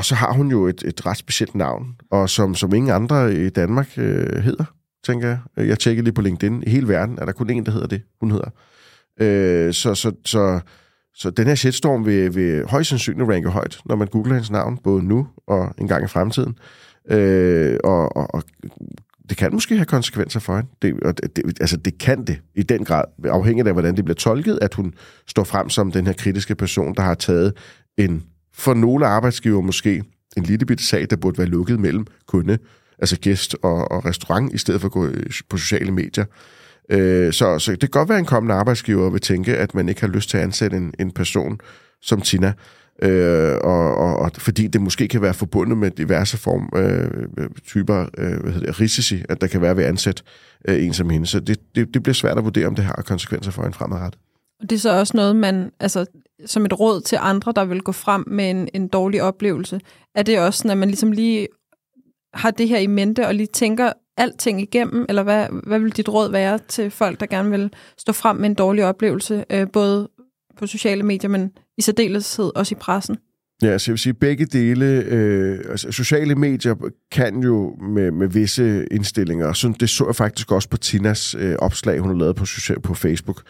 og 0.00 0.04
så 0.04 0.14
har 0.14 0.32
hun 0.32 0.50
jo 0.50 0.66
et, 0.66 0.82
et 0.86 1.06
ret 1.06 1.16
specielt 1.16 1.54
navn, 1.54 1.86
og 2.10 2.30
som, 2.30 2.54
som 2.54 2.74
ingen 2.74 2.90
andre 2.90 3.34
i 3.34 3.48
Danmark 3.48 3.88
øh, 3.96 4.42
hedder, 4.42 4.64
tænker 5.06 5.28
jeg. 5.28 5.38
Jeg 5.68 5.78
tjekkede 5.78 6.04
lige 6.04 6.14
på 6.14 6.22
LinkedIn. 6.22 6.62
I 6.66 6.70
hele 6.70 6.88
verden 6.88 7.18
er 7.18 7.24
der 7.24 7.32
kun 7.32 7.50
en, 7.50 7.66
der 7.66 7.72
hedder 7.72 7.86
det, 7.86 8.02
hun 8.20 8.30
hedder. 8.30 8.50
Øh, 9.20 9.72
så, 9.72 9.94
så, 9.94 10.12
så, 10.24 10.60
så 11.14 11.30
den 11.30 11.46
her 11.46 11.54
shitstorm 11.54 12.06
vil, 12.06 12.34
vil 12.34 12.66
højst 12.66 12.88
sandsynligt 12.88 13.28
ranke 13.28 13.48
højt, 13.48 13.80
når 13.84 13.96
man 13.96 14.08
googler 14.08 14.34
hendes 14.34 14.50
navn, 14.50 14.78
både 14.84 15.02
nu 15.02 15.28
og 15.46 15.74
en 15.78 15.88
gang 15.88 16.04
i 16.04 16.08
fremtiden. 16.08 16.58
Øh, 17.10 17.78
og, 17.84 18.16
og, 18.16 18.34
og 18.34 18.42
det 19.28 19.36
kan 19.36 19.52
måske 19.52 19.76
have 19.76 19.86
konsekvenser 19.86 20.40
for 20.40 20.56
hende. 20.56 20.70
Det, 20.82 21.00
og 21.02 21.22
det, 21.36 21.60
altså, 21.60 21.76
det 21.76 21.98
kan 21.98 22.24
det 22.24 22.40
i 22.54 22.62
den 22.62 22.84
grad, 22.84 23.04
afhængigt 23.24 23.68
af, 23.68 23.74
hvordan 23.74 23.96
det 23.96 24.04
bliver 24.04 24.16
tolket, 24.16 24.58
at 24.62 24.74
hun 24.74 24.94
står 25.28 25.44
frem 25.44 25.68
som 25.68 25.92
den 25.92 26.06
her 26.06 26.14
kritiske 26.14 26.54
person, 26.54 26.94
der 26.94 27.02
har 27.02 27.14
taget 27.14 27.52
en, 27.98 28.22
for 28.60 28.74
nogle 28.74 29.06
arbejdsgiver 29.06 29.60
måske, 29.60 30.02
en 30.36 30.42
lille 30.42 30.66
bitte 30.66 30.84
sag, 30.84 31.06
der 31.10 31.16
burde 31.16 31.38
være 31.38 31.46
lukket 31.46 31.80
mellem 31.80 32.06
kunde, 32.26 32.58
altså 32.98 33.20
gæst 33.20 33.56
og, 33.62 33.90
og 33.90 34.04
restaurant, 34.04 34.54
i 34.54 34.58
stedet 34.58 34.80
for 34.80 34.88
at 34.88 34.92
gå 34.92 35.06
øh, 35.06 35.26
på 35.48 35.56
sociale 35.56 35.90
medier. 35.90 36.24
Øh, 36.90 37.32
så, 37.32 37.58
så 37.58 37.70
det 37.70 37.80
kan 37.80 37.88
godt 37.88 38.08
være, 38.08 38.18
at 38.18 38.22
en 38.22 38.26
kommende 38.26 38.54
arbejdsgiver 38.54 39.10
vil 39.10 39.20
tænke, 39.20 39.56
at 39.56 39.74
man 39.74 39.88
ikke 39.88 40.00
har 40.00 40.08
lyst 40.08 40.30
til 40.30 40.36
at 40.36 40.42
ansætte 40.42 40.76
en, 40.76 40.94
en 40.98 41.10
person 41.10 41.58
som 42.02 42.20
Tina, 42.20 42.52
øh, 43.02 43.56
og, 43.64 43.94
og, 43.94 44.16
og 44.16 44.30
fordi 44.38 44.66
det 44.66 44.80
måske 44.80 45.08
kan 45.08 45.22
være 45.22 45.34
forbundet 45.34 45.78
med 45.78 45.90
diverse 45.90 46.36
form 46.36 46.68
øh, 46.76 47.50
typer 47.66 48.06
øh, 48.18 48.40
hvad 48.42 48.52
hedder 48.52 48.66
det, 48.66 48.80
risici, 48.80 49.22
at 49.28 49.40
der 49.40 49.46
kan 49.46 49.60
være 49.60 49.76
ved 49.76 49.82
at 49.84 49.88
ansætte 49.88 50.22
øh, 50.68 50.84
en 50.84 50.94
som 50.94 51.10
hende. 51.10 51.26
Så 51.26 51.40
det, 51.40 51.58
det, 51.74 51.94
det 51.94 52.02
bliver 52.02 52.14
svært 52.14 52.38
at 52.38 52.44
vurdere, 52.44 52.66
om 52.66 52.74
det 52.74 52.84
har 52.84 53.02
konsekvenser 53.06 53.50
for 53.50 53.62
en 53.62 53.72
fremadrettet. 53.72 54.20
Og 54.60 54.70
det 54.70 54.76
er 54.76 54.80
så 54.80 54.98
også 54.98 55.16
noget, 55.16 55.36
man, 55.36 55.70
altså 55.80 56.06
som 56.46 56.64
et 56.64 56.80
råd 56.80 57.00
til 57.00 57.18
andre, 57.20 57.52
der 57.56 57.64
vil 57.64 57.80
gå 57.80 57.92
frem 57.92 58.24
med 58.26 58.50
en, 58.50 58.68
en 58.74 58.88
dårlig 58.88 59.22
oplevelse, 59.22 59.80
er 60.14 60.22
det 60.22 60.38
også, 60.38 60.68
når 60.68 60.74
man 60.74 60.88
ligesom 60.88 61.12
lige 61.12 61.48
har 62.34 62.50
det 62.50 62.68
her 62.68 62.78
i 62.78 62.86
mente, 62.86 63.26
og 63.26 63.34
lige 63.34 63.46
tænker 63.46 63.92
alting 64.16 64.62
igennem, 64.62 65.06
eller 65.08 65.22
hvad, 65.22 65.46
hvad 65.66 65.78
vil 65.78 65.96
dit 65.96 66.08
råd 66.08 66.30
være 66.30 66.58
til 66.68 66.90
folk, 66.90 67.20
der 67.20 67.26
gerne 67.26 67.50
vil 67.50 67.70
stå 67.98 68.12
frem 68.12 68.36
med 68.36 68.46
en 68.46 68.54
dårlig 68.54 68.84
oplevelse, 68.84 69.44
øh, 69.50 69.66
både 69.72 70.08
på 70.56 70.66
sociale 70.66 71.02
medier, 71.02 71.30
men 71.30 71.52
i 71.78 71.82
særdeleshed 71.82 72.50
også 72.54 72.74
i 72.74 72.78
pressen? 72.80 73.16
Ja, 73.62 73.78
så 73.78 73.90
jeg 73.90 73.92
vil 73.92 73.98
sige, 73.98 74.14
begge 74.14 74.46
dele, 74.46 74.86
øh, 74.86 75.58
altså 75.70 75.92
sociale 75.92 76.34
medier 76.34 76.74
kan 77.12 77.42
jo 77.42 77.76
med, 77.76 78.10
med 78.10 78.28
visse 78.28 78.86
indstillinger, 78.90 79.52
så 79.52 79.74
det 79.80 79.90
så 79.90 80.06
jeg 80.06 80.16
faktisk 80.16 80.52
også 80.52 80.68
på 80.68 80.76
Tinas 80.76 81.34
øh, 81.38 81.56
opslag, 81.58 81.98
hun 81.98 82.10
har 82.10 82.18
lavet 82.18 82.36
på, 82.36 82.44
social, 82.44 82.80
på 82.80 82.94
Facebook. 82.94 83.42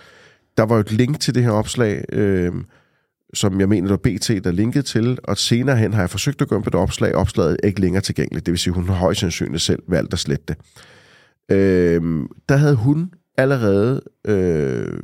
Der 0.57 0.63
var 0.63 0.75
jo 0.75 0.81
et 0.81 0.93
link 0.93 1.21
til 1.21 1.35
det 1.35 1.43
her 1.43 1.51
opslag, 1.51 2.05
øh, 2.13 2.53
som 3.35 3.61
jeg 3.61 3.69
mener, 3.69 3.89
der 3.89 3.93
var 3.93 4.19
BT, 4.19 4.45
der 4.45 4.51
linkede 4.51 4.83
til, 4.83 5.19
og 5.25 5.39
senere 5.39 5.77
hen 5.77 5.93
har 5.93 6.03
jeg 6.03 6.11
forsøgt 6.11 6.43
at 6.43 6.49
gå 6.49 6.57
ind 6.57 6.65
på 6.65 6.71
det 6.71 6.81
opslag. 6.81 7.15
Opslaget 7.15 7.57
er 7.63 7.67
ikke 7.67 7.81
længere 7.81 8.03
tilgængeligt, 8.03 8.47
det 8.47 8.53
vil 8.53 8.59
sige, 8.59 8.75
hun 8.75 8.89
har 8.89 8.95
højst 8.95 9.21
sandsynligt 9.21 9.63
selv 9.63 9.83
valgt 9.89 10.13
at 10.13 10.19
slette 10.19 10.45
det. 10.49 10.57
Øh, 11.57 12.03
der 12.49 12.57
havde 12.57 12.75
hun 12.75 13.11
allerede 13.39 14.01
øh, 14.27 14.99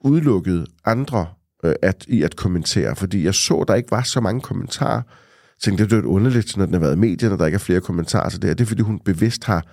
udelukket 0.00 0.66
andre 0.84 1.26
øh, 1.64 1.74
at, 1.82 2.04
i 2.08 2.22
at 2.22 2.36
kommentere, 2.36 2.96
fordi 2.96 3.24
jeg 3.24 3.34
så, 3.34 3.64
der 3.68 3.74
ikke 3.74 3.90
var 3.90 4.02
så 4.02 4.20
mange 4.20 4.40
kommentarer. 4.40 5.02
Jeg 5.02 5.62
tænkte, 5.62 5.84
det 5.84 5.92
er 5.92 5.96
lidt 5.96 6.06
underligt, 6.06 6.56
når 6.56 6.64
den 6.64 6.74
har 6.74 6.80
været 6.80 6.96
i 6.96 6.98
medierne, 6.98 7.38
der 7.38 7.46
ikke 7.46 7.56
er 7.56 7.58
flere 7.58 7.80
kommentarer 7.80 8.28
til 8.28 8.42
det 8.42 8.48
her. 8.48 8.54
Det 8.54 8.64
er, 8.64 8.68
fordi 8.68 8.82
hun 8.82 8.98
bevidst 8.98 9.44
har, 9.44 9.66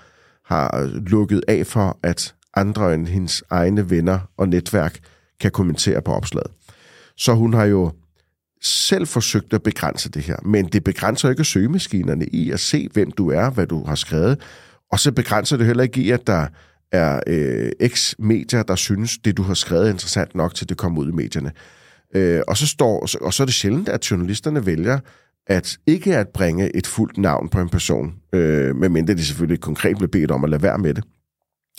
har 0.45 0.81
øh, 0.81 1.05
lukket 1.05 1.41
af 1.47 1.67
for, 1.67 1.99
at 2.03 2.35
andre 2.55 2.93
end 2.93 3.07
hendes 3.07 3.43
egne 3.49 3.89
venner 3.89 4.19
og 4.37 4.49
netværk 4.49 4.99
kan 5.39 5.51
kommentere 5.51 6.01
på 6.01 6.11
opslaget. 6.11 6.51
Så 7.19 7.33
hun 7.33 7.53
har 7.53 7.65
jo 7.65 7.91
selv 8.61 9.07
forsøgt 9.07 9.53
at 9.53 9.63
begrænse 9.63 10.09
det 10.09 10.21
her, 10.21 10.35
men 10.45 10.65
det 10.65 10.83
begrænser 10.83 11.29
ikke 11.29 11.43
søgemaskinerne 11.43 12.25
i 12.25 12.51
at 12.51 12.59
se, 12.59 12.89
hvem 12.93 13.11
du 13.11 13.29
er, 13.29 13.49
hvad 13.49 13.67
du 13.67 13.83
har 13.83 13.95
skrevet, 13.95 14.41
og 14.91 14.99
så 14.99 15.11
begrænser 15.11 15.57
det 15.57 15.65
heller 15.65 15.83
ikke 15.83 16.01
i, 16.01 16.11
at 16.11 16.27
der 16.27 16.47
er 16.91 17.19
øh, 17.27 17.71
x-medier, 17.87 18.63
der 18.63 18.75
synes, 18.75 19.17
det 19.17 19.37
du 19.37 19.43
har 19.43 19.53
skrevet 19.53 19.85
er 19.87 19.91
interessant 19.91 20.35
nok 20.35 20.55
til, 20.55 20.69
det 20.69 20.77
kommer 20.77 21.01
ud 21.01 21.09
i 21.09 21.15
medierne. 21.15 21.51
Øh, 22.15 22.41
og, 22.47 22.57
så 22.57 22.67
står, 22.67 23.07
og 23.21 23.33
så 23.33 23.43
er 23.43 23.45
det 23.45 23.53
sjældent, 23.53 23.89
at 23.89 24.11
journalisterne 24.11 24.65
vælger 24.65 24.99
at 25.47 25.77
ikke 25.87 26.17
at 26.17 26.27
bringe 26.29 26.75
et 26.75 26.87
fuldt 26.87 27.17
navn 27.17 27.49
på 27.49 27.59
en 27.59 27.69
person, 27.69 28.13
øh, 28.33 28.75
medmindre 28.75 29.13
de 29.13 29.25
selvfølgelig 29.25 29.61
konkret 29.61 29.97
bliver 29.97 30.09
bedt 30.11 30.31
om 30.31 30.43
at 30.43 30.49
lade 30.49 30.63
være 30.63 30.77
med 30.77 30.93
det. 30.93 31.03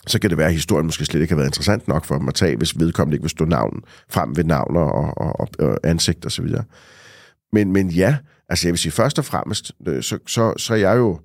Så 0.06 0.20
kan 0.20 0.30
det 0.30 0.38
være, 0.38 0.46
at 0.46 0.52
historien 0.52 0.86
måske 0.86 1.04
slet 1.04 1.20
ikke 1.20 1.32
har 1.32 1.36
været 1.36 1.48
interessant 1.48 1.88
nok 1.88 2.04
for 2.04 2.18
dem 2.18 2.28
at 2.28 2.34
tage, 2.34 2.56
hvis 2.56 2.78
vedkommende 2.78 3.14
ikke 3.14 3.22
vil 3.22 3.30
stå 3.30 3.44
navn 3.44 3.82
frem 4.10 4.36
ved 4.36 4.44
navn 4.44 4.76
og, 4.76 4.92
og, 4.92 5.40
og, 5.40 5.48
og 5.58 5.78
ansigt 5.84 6.26
osv. 6.26 6.46
Men, 7.52 7.72
men 7.72 7.90
ja, 7.90 8.16
altså 8.48 8.68
jeg 8.68 8.72
vil 8.72 8.78
sige, 8.78 8.92
først 8.92 9.18
og 9.18 9.24
fremmest, 9.24 9.72
øh, 9.88 10.02
så, 10.02 10.18
så, 10.26 10.54
så 10.56 10.74
er 10.74 10.78
jeg 10.78 10.96
jo 10.96 11.20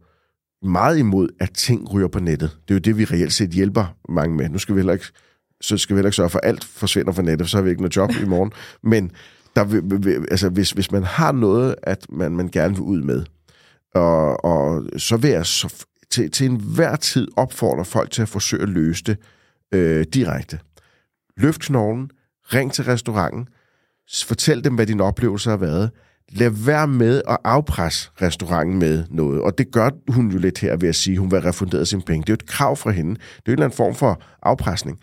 meget 0.62 0.98
imod, 0.98 1.30
at 1.40 1.52
ting 1.54 1.94
ryger 1.94 2.08
på 2.08 2.20
nettet. 2.20 2.58
Det 2.68 2.74
er 2.74 2.76
jo 2.76 2.80
det, 2.80 2.98
vi 2.98 3.06
reelt 3.06 3.34
set 3.34 3.50
hjælper 3.50 3.96
mange 4.10 4.36
med. 4.38 4.50
Nu 4.50 4.58
skal 4.58 4.76
vi 4.76 4.80
heller 4.80 4.94
ikke 4.94 5.06
så 5.62 5.78
skal 5.78 5.96
vi 5.96 5.98
heller 5.98 6.08
ikke 6.08 6.16
sørge 6.16 6.30
for, 6.30 6.40
at 6.44 6.50
alt 6.50 6.64
forsvinder 6.64 7.12
fra 7.12 7.22
nettet, 7.22 7.50
så 7.50 7.58
har 7.58 7.62
vi 7.62 7.70
ikke 7.70 7.82
noget 7.82 7.96
job 7.96 8.12
i 8.22 8.26
morgen. 8.26 8.52
Men 8.92 9.12
der, 9.56 10.22
altså, 10.32 10.50
hvis, 10.50 10.72
hvis 10.72 10.92
man 10.92 11.04
har 11.04 11.32
noget, 11.32 11.76
at 11.84 12.06
man, 12.10 12.32
man 12.32 12.50
gerne 12.50 12.74
vil 12.74 12.82
ud 12.82 13.02
med, 13.02 13.24
Og, 13.96 14.46
og 14.46 14.86
så 14.98 15.18
vil 15.18 15.32
jeg 15.32 15.46
så, 15.46 15.86
til, 16.16 16.32
til 16.32 16.50
enhver 16.50 16.96
tid 16.96 17.28
opfordre 17.36 17.86
folk 17.86 18.12
til 18.12 18.22
at 18.22 18.30
forsøge 18.30 18.64
at 18.64 18.70
løse 18.70 19.04
det 19.04 19.18
øh, 19.72 20.06
direkte. 20.14 20.60
Løft 21.38 21.62
knoglen, 21.62 22.10
ring 22.54 22.74
til 22.74 22.84
restauranten, 22.84 23.48
fortæl 24.26 24.64
dem, 24.64 24.76
hvad 24.76 24.88
din 24.88 25.02
oplevelse 25.02 25.50
har 25.50 25.58
været. 25.58 25.92
Lad 26.30 26.50
være 26.66 26.88
med 26.88 27.22
at 27.28 27.38
afpresse 27.44 28.10
restauranten 28.22 28.80
med 28.80 29.04
noget. 29.10 29.42
Og 29.42 29.58
det 29.58 29.72
gør 29.72 29.90
hun 30.08 30.32
jo 30.32 30.38
lidt 30.38 30.60
her 30.60 30.78
ved 30.78 30.90
at 30.90 30.96
sige, 30.96 31.14
at 31.14 31.20
hun 31.20 31.32
vil 31.32 31.42
refundere 31.42 31.86
sine 31.86 32.02
penge. 32.02 32.22
Det 32.22 32.30
er 32.30 32.34
jo 32.34 32.44
et 32.44 32.46
krav 32.46 32.76
fra 32.76 32.92
hende. 32.92 33.12
Det 33.16 33.20
er 33.20 33.42
jo 33.48 33.52
en 33.52 33.54
eller 33.54 33.66
anden 33.66 33.78
form 33.78 33.96
for 33.96 34.22
afpresning. 34.44 35.00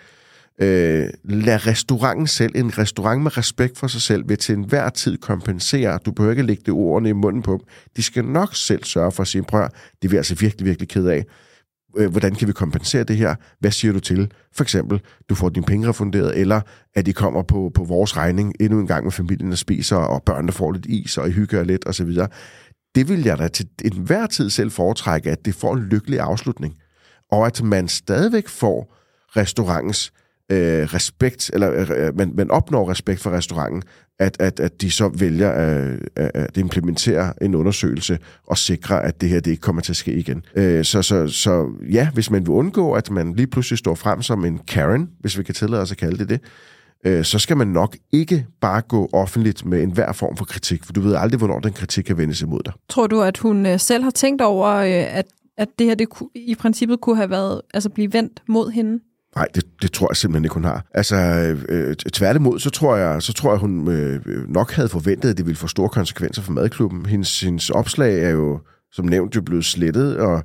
Øh, 0.60 1.08
lad 1.24 1.66
restauranten 1.66 2.26
selv, 2.26 2.52
en 2.54 2.78
restaurant 2.78 3.22
med 3.22 3.38
respekt 3.38 3.78
for 3.78 3.86
sig 3.86 4.02
selv, 4.02 4.28
vil 4.28 4.38
til 4.38 4.56
enhver 4.56 4.88
tid 4.88 5.18
kompensere. 5.18 5.98
Du 6.06 6.12
behøver 6.12 6.32
ikke 6.32 6.42
lægge 6.42 6.62
det 6.66 6.74
ordene 6.74 7.08
i 7.08 7.12
munden 7.12 7.42
på 7.42 7.52
dem. 7.52 7.60
De 7.96 8.02
skal 8.02 8.24
nok 8.24 8.54
selv 8.54 8.84
sørge 8.84 9.12
for 9.12 9.22
at 9.22 9.28
sige, 9.28 9.42
prøv, 9.42 9.68
det 10.02 10.08
er 10.08 10.08
vi 10.08 10.16
altså 10.16 10.34
virkelig, 10.34 10.66
virkelig 10.66 10.88
ked 10.88 11.06
af. 11.06 11.24
Øh, 11.96 12.10
hvordan 12.10 12.34
kan 12.34 12.48
vi 12.48 12.52
kompensere 12.52 13.04
det 13.04 13.16
her? 13.16 13.34
Hvad 13.60 13.70
siger 13.70 13.92
du 13.92 14.00
til? 14.00 14.32
For 14.52 14.62
eksempel, 14.62 15.00
du 15.28 15.34
får 15.34 15.48
dine 15.48 15.66
penge 15.66 15.88
refunderet, 15.88 16.38
eller 16.38 16.60
at 16.94 17.06
de 17.06 17.12
kommer 17.12 17.42
på, 17.42 17.70
på 17.74 17.84
vores 17.84 18.16
regning 18.16 18.54
endnu 18.60 18.80
en 18.80 18.86
gang 18.86 19.04
med 19.04 19.12
familien 19.12 19.52
og 19.52 19.58
spiser, 19.58 19.96
og 19.96 20.22
børnene 20.22 20.52
får 20.52 20.72
lidt 20.72 20.86
is, 20.86 21.18
og 21.18 21.28
I 21.28 21.32
hygger 21.32 21.64
lidt 21.64 21.86
osv. 21.86 22.10
Det 22.94 23.08
vil 23.08 23.22
jeg 23.22 23.38
da 23.38 23.48
til 23.48 23.68
enhver 23.84 24.26
tid 24.26 24.50
selv 24.50 24.70
foretrække, 24.70 25.30
at 25.30 25.44
det 25.44 25.54
får 25.54 25.74
en 25.74 25.82
lykkelig 25.82 26.20
afslutning. 26.20 26.74
Og 27.30 27.46
at 27.46 27.62
man 27.62 27.88
stadigvæk 27.88 28.48
får 28.48 28.94
restaurantens 29.36 30.12
øh, 30.52 30.94
respekt, 30.94 31.50
eller 31.52 31.72
øh, 31.72 32.06
øh, 32.06 32.16
man, 32.16 32.32
man 32.34 32.50
opnår 32.50 32.90
respekt 32.90 33.20
for 33.20 33.30
restauranten, 33.30 33.82
at, 34.18 34.36
at, 34.40 34.60
at 34.60 34.80
de 34.80 34.90
så 34.90 35.10
vælger 35.18 35.50
at, 35.50 35.98
at 36.16 36.56
implementere 36.56 37.32
en 37.42 37.54
undersøgelse 37.54 38.18
og 38.46 38.58
sikre, 38.58 39.04
at 39.04 39.20
det 39.20 39.28
her 39.28 39.40
det 39.40 39.50
ikke 39.50 39.60
kommer 39.60 39.82
til 39.82 39.92
at 39.92 39.96
ske 39.96 40.12
igen. 40.12 40.44
Øh, 40.56 40.84
så, 40.84 41.02
så, 41.02 41.28
så 41.28 41.68
ja, 41.92 42.08
hvis 42.14 42.30
man 42.30 42.42
vil 42.42 42.50
undgå, 42.50 42.92
at 42.92 43.10
man 43.10 43.34
lige 43.34 43.46
pludselig 43.46 43.78
står 43.78 43.94
frem 43.94 44.22
som 44.22 44.44
en 44.44 44.58
Karen, 44.58 45.10
hvis 45.20 45.38
vi 45.38 45.42
kan 45.42 45.54
tillade 45.54 45.82
os 45.82 45.92
at 45.92 45.96
kalde 45.96 46.18
det 46.18 46.28
det, 46.28 46.40
øh, 47.06 47.24
så 47.24 47.38
skal 47.38 47.56
man 47.56 47.68
nok 47.68 47.96
ikke 48.12 48.46
bare 48.60 48.80
gå 48.80 49.10
offentligt 49.12 49.64
med 49.64 49.82
enhver 49.82 50.12
form 50.12 50.36
for 50.36 50.44
kritik, 50.44 50.84
for 50.84 50.92
du 50.92 51.00
ved 51.00 51.14
aldrig, 51.14 51.38
hvornår 51.38 51.58
den 51.58 51.72
kritik 51.72 52.04
kan 52.04 52.18
vendes 52.18 52.42
imod 52.42 52.60
dig. 52.64 52.72
Tror 52.88 53.06
du, 53.06 53.20
at 53.20 53.38
hun 53.38 53.66
øh, 53.66 53.80
selv 53.80 54.04
har 54.04 54.10
tænkt 54.10 54.42
over, 54.42 54.68
øh, 54.68 55.16
at, 55.18 55.26
at 55.56 55.68
det 55.78 55.86
her 55.86 55.94
det 55.94 56.08
i 56.34 56.54
princippet 56.54 57.00
kunne 57.00 57.16
have 57.16 57.30
været, 57.30 57.60
altså 57.74 57.88
blive 57.88 58.12
vendt 58.12 58.42
mod 58.48 58.70
hende? 58.70 58.98
Nej, 59.36 59.48
det, 59.54 59.64
det 59.82 59.92
tror 59.92 60.10
jeg 60.10 60.16
simpelthen 60.16 60.44
ikke, 60.44 60.54
hun 60.54 60.64
har. 60.64 60.84
Altså, 60.94 61.16
øh, 61.68 61.94
tværtimod, 61.96 62.58
så 62.58 62.70
tror 62.70 62.96
jeg, 62.96 63.22
så 63.22 63.32
tror 63.32 63.50
jeg 63.50 63.58
hun 63.58 63.88
øh, 63.88 64.48
nok 64.48 64.72
havde 64.72 64.88
forventet, 64.88 65.30
at 65.30 65.36
det 65.36 65.46
ville 65.46 65.56
få 65.56 65.66
store 65.66 65.88
konsekvenser 65.88 66.42
for 66.42 66.52
madklubben. 66.52 67.06
Hendes, 67.06 67.40
hendes 67.40 67.70
opslag 67.70 68.24
er 68.24 68.30
jo, 68.30 68.60
som 68.92 69.04
nævnt, 69.06 69.36
jo 69.36 69.40
blevet 69.42 69.64
slettet, 69.64 70.16
og, 70.16 70.42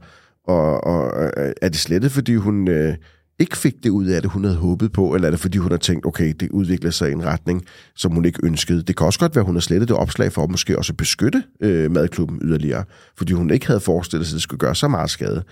og, 0.47 0.83
og 0.83 1.23
øh, 1.23 1.53
er 1.61 1.69
det 1.69 1.79
slettet, 1.79 2.11
fordi 2.11 2.35
hun 2.35 2.67
øh, 2.67 2.95
ikke 3.39 3.57
fik 3.57 3.83
det 3.83 3.89
ud 3.89 4.05
af 4.05 4.21
det, 4.21 4.31
hun 4.31 4.43
havde 4.43 4.57
håbet 4.57 4.91
på, 4.91 5.15
eller 5.15 5.27
er 5.27 5.31
det 5.31 5.39
fordi, 5.39 5.57
hun 5.57 5.71
har 5.71 5.77
tænkt, 5.77 6.05
okay, 6.05 6.33
det 6.39 6.49
udvikler 6.51 6.91
sig 6.91 7.09
i 7.09 7.11
en 7.11 7.25
retning, 7.25 7.65
som 7.95 8.11
hun 8.11 8.25
ikke 8.25 8.39
ønskede. 8.43 8.83
Det 8.83 8.97
kan 8.97 9.05
også 9.05 9.19
godt 9.19 9.35
være, 9.35 9.45
hun 9.45 9.55
har 9.55 9.59
slettet 9.59 9.89
det 9.89 9.97
opslag 9.97 10.31
for 10.31 10.43
at 10.43 10.49
måske 10.49 10.77
også 10.77 10.93
beskytte 10.93 11.43
øh, 11.61 11.91
madklubben 11.91 12.39
yderligere, 12.41 12.83
fordi 13.17 13.33
hun 13.33 13.49
ikke 13.49 13.67
havde 13.67 13.79
forestillet 13.79 14.27
sig, 14.27 14.33
at 14.33 14.35
det 14.35 14.43
skulle 14.43 14.59
gøre 14.59 14.75
så 14.75 14.87
meget 14.87 15.09
skade. 15.09 15.43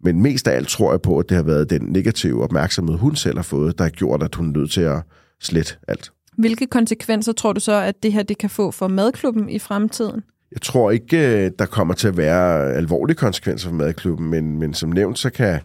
Men 0.00 0.22
mest 0.22 0.48
af 0.48 0.56
alt 0.56 0.68
tror 0.68 0.92
jeg 0.92 1.02
på, 1.02 1.18
at 1.18 1.28
det 1.28 1.36
har 1.36 1.44
været 1.44 1.70
den 1.70 1.82
negative 1.82 2.42
opmærksomhed, 2.42 2.96
hun 2.96 3.16
selv 3.16 3.38
har 3.38 3.42
fået, 3.42 3.78
der 3.78 3.84
har 3.84 3.90
gjort, 3.90 4.22
at 4.22 4.34
hun 4.34 4.48
er 4.48 4.58
nødt 4.58 4.70
til 4.70 4.80
at 4.80 5.02
slette 5.40 5.74
alt. 5.88 6.12
Hvilke 6.38 6.66
konsekvenser 6.66 7.32
tror 7.32 7.52
du 7.52 7.60
så, 7.60 7.72
at 7.72 7.94
det 8.02 8.12
her 8.12 8.22
det 8.22 8.38
kan 8.38 8.50
få 8.50 8.70
for 8.70 8.88
madklubben 8.88 9.48
i 9.48 9.58
fremtiden? 9.58 10.22
Jeg 10.52 10.62
tror 10.62 10.90
ikke, 10.90 11.44
øh, 11.44 11.50
der 11.58 11.66
kommer 11.66 11.94
til 11.94 12.08
at 12.08 12.16
være 12.16 12.72
alvorlige 12.72 13.16
konsekvenser 13.16 13.68
for 13.68 13.76
madklubben, 13.76 14.30
men, 14.30 14.58
men 14.58 14.74
som 14.74 14.90
nævnt, 14.90 15.18
så 15.18 15.30
kan, 15.30 15.60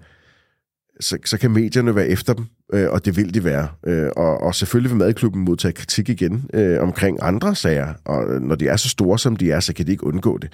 så, 1.00 1.18
så 1.26 1.38
kan 1.38 1.52
medierne 1.52 1.96
være 1.96 2.08
efter 2.08 2.34
dem, 2.34 2.46
øh, 2.74 2.90
og 2.90 3.06
det 3.06 3.18
vil 3.18 3.34
de 3.34 3.44
være. 3.44 3.68
Øh, 3.88 4.10
og, 4.16 4.42
og 4.42 4.56
selvfølgelig 4.56 4.92
vil 4.92 4.98
madklubben 4.98 5.42
modtage 5.42 5.74
kritik 5.74 6.10
igen 6.10 6.50
øh, 6.54 6.82
omkring 6.82 7.18
andre 7.22 7.56
sager, 7.56 7.94
og 8.06 8.34
øh, 8.34 8.42
når 8.42 8.56
de 8.56 8.68
er 8.68 8.76
så 8.76 8.90
store, 8.90 9.20
som 9.20 9.36
de 9.36 9.52
er, 9.52 9.60
så 9.60 9.74
kan 9.74 9.86
de 9.86 9.92
ikke 9.92 10.04
undgå 10.04 10.38
det. 10.38 10.52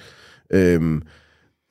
Øh, 0.50 1.02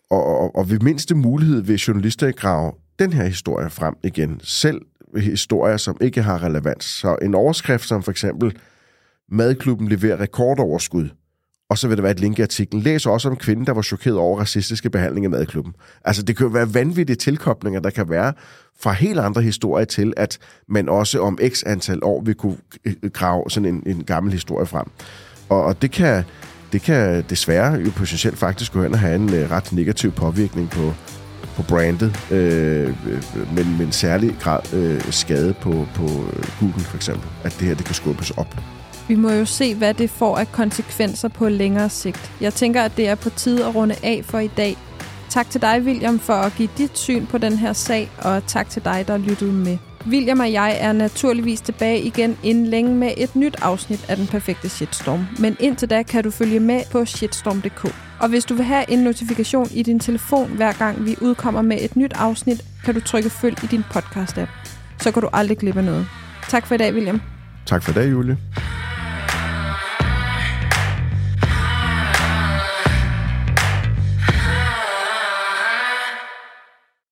og, 0.10 0.26
og, 0.26 0.56
og 0.56 0.70
ved 0.70 0.80
mindste 0.80 1.16
mulighed 1.16 1.62
vil 1.62 1.76
journalister 1.76 2.32
grave 2.32 2.72
den 3.00 3.14
her 3.14 3.26
historie 3.26 3.70
frem 3.70 3.96
igen. 4.04 4.40
Selv 4.44 4.82
historier, 5.18 5.78
som 5.78 5.98
ikke 6.02 6.22
har 6.22 6.44
relevans. 6.44 6.84
Så 6.86 7.18
en 7.22 7.36
overskrift 7.36 7.88
som 7.88 8.04
for 8.04 8.12
eksempel, 8.12 8.58
Madklubben 9.32 9.88
leverer 9.88 10.20
rekordoverskud, 10.20 11.10
og 11.70 11.78
så 11.78 11.88
vil 11.88 11.98
der 11.98 12.02
være 12.02 12.12
et 12.12 12.20
link 12.20 12.40
i 12.40 12.42
artiklen. 12.42 12.82
Læs 12.82 13.06
også 13.06 13.30
om 13.30 13.36
kvinden, 13.36 13.66
der 13.66 13.74
var 13.74 13.82
chokeret 13.82 14.18
over 14.18 14.40
racistiske 14.40 14.90
behandling 14.90 15.26
i 15.26 15.30
madklubben. 15.30 15.74
Altså, 16.06 16.24
det 16.24 16.38
kan 16.38 16.46
jo 16.46 16.52
være 16.52 16.74
vanvittige 16.74 17.16
tilkoblinger, 17.16 17.80
der 17.80 17.90
kan 17.90 18.10
være 18.10 18.34
fra 18.80 18.92
helt 18.92 19.20
andre 19.20 19.42
historier 19.42 19.86
til, 19.86 20.14
at 20.18 20.38
man 20.68 20.90
også 20.90 21.22
om 21.22 21.40
x 21.50 21.64
antal 21.66 22.00
år 22.04 22.22
vil 22.22 22.36
kunne 22.36 22.58
øh, 22.86 22.94
grave 23.14 23.50
sådan 23.50 23.76
en, 23.76 23.84
en 23.86 24.04
gammel 24.04 24.34
historie 24.34 24.66
frem. 24.66 24.86
Og, 25.50 25.64
og 25.64 25.82
det 25.82 25.92
kan 25.92 26.24
det 26.72 26.82
kan 26.82 27.24
desværre 27.30 27.74
jo 27.74 27.92
potentielt 27.96 28.38
faktisk 28.38 28.74
gå 28.74 28.84
hen 28.84 28.94
og 28.94 29.00
have 29.00 29.16
en 29.16 29.34
øh, 29.34 29.52
ret 29.52 29.74
negativ 29.74 30.12
påvirkning 30.12 30.70
på, 30.70 30.94
på 31.56 31.64
brandet, 31.64 32.32
øh, 32.32 32.88
øh 32.88 32.94
men 33.56 33.78
med 33.78 33.86
en 33.86 33.92
særlig 33.92 34.36
grad 34.40 34.74
øh, 34.74 35.02
skade 35.12 35.54
på, 35.62 35.88
på 35.96 36.04
øh, 36.04 36.60
Google 36.60 36.84
for 36.84 36.96
eksempel, 36.96 37.30
at 37.44 37.56
det 37.60 37.68
her 37.68 37.76
det 37.76 37.86
kan 37.86 37.96
skubbes 37.96 38.32
op. 38.32 38.75
Vi 39.08 39.16
må 39.16 39.30
jo 39.30 39.46
se, 39.46 39.76
hvad 39.76 39.94
det 39.94 40.10
får 40.10 40.38
af 40.38 40.52
konsekvenser 40.52 41.28
på 41.28 41.50
længere 41.50 41.90
sigt. 41.90 42.32
Jeg 42.42 42.54
tænker, 42.54 42.82
at 42.82 42.98
det 42.98 43.08
er 43.08 43.16
på 43.16 43.30
tide 43.30 43.66
at 43.66 43.76
runde 43.76 43.96
af 44.04 44.22
for 44.26 44.40
i 44.40 44.48
dag. 44.48 44.78
Tak 45.30 45.50
til 45.50 45.62
dig, 45.62 45.82
William, 45.82 46.20
for 46.20 46.34
at 46.34 46.54
give 46.58 46.70
dit 46.78 46.98
syn 46.98 47.26
på 47.26 47.38
den 47.38 47.58
her 47.58 47.74
sag, 47.74 48.10
og 48.18 48.48
tak 48.48 48.70
til 48.70 48.86
dig, 48.86 49.04
der 49.08 49.18
lyttede 49.18 49.52
med. 49.52 49.78
William 50.08 50.40
og 50.40 50.52
jeg 50.52 50.78
er 50.80 50.94
naturligvis 50.94 51.62
tilbage 51.62 52.02
igen 52.02 52.38
inden 52.44 52.66
længe 52.66 52.96
med 52.96 53.12
et 53.18 53.36
nyt 53.36 53.56
afsnit 53.62 54.06
af 54.10 54.18
Den 54.18 54.28
Perfekte 54.28 54.70
Shitstorm. 54.70 55.26
Men 55.40 55.58
indtil 55.60 55.90
da 55.90 56.04
kan 56.04 56.24
du 56.24 56.32
følge 56.32 56.60
med 56.60 56.82
på 56.92 57.06
shitstorm.dk. 57.06 57.96
Og 58.20 58.30
hvis 58.30 58.46
du 58.46 58.54
vil 58.54 58.66
have 58.66 58.92
en 58.92 59.00
notifikation 59.00 59.68
i 59.72 59.84
din 59.84 60.00
telefon, 60.00 60.52
hver 60.56 60.72
gang 60.74 61.06
vi 61.06 61.16
udkommer 61.22 61.62
med 61.62 61.78
et 61.82 61.96
nyt 61.96 62.14
afsnit, 62.16 62.62
kan 62.86 62.94
du 62.94 63.02
trykke 63.02 63.30
følg 63.30 63.64
i 63.64 63.68
din 63.68 63.84
podcast-app. 63.94 64.50
Så 65.00 65.12
kan 65.12 65.22
du 65.22 65.30
aldrig 65.34 65.58
glippe 65.58 65.82
noget. 65.82 66.08
Tak 66.50 66.68
for 66.68 66.76
i 66.76 66.78
dag, 66.78 66.94
William. 66.94 67.22
Tak 67.66 67.84
for 67.84 67.92
i 67.92 67.94
dag, 67.94 68.12
Julie. 68.12 68.38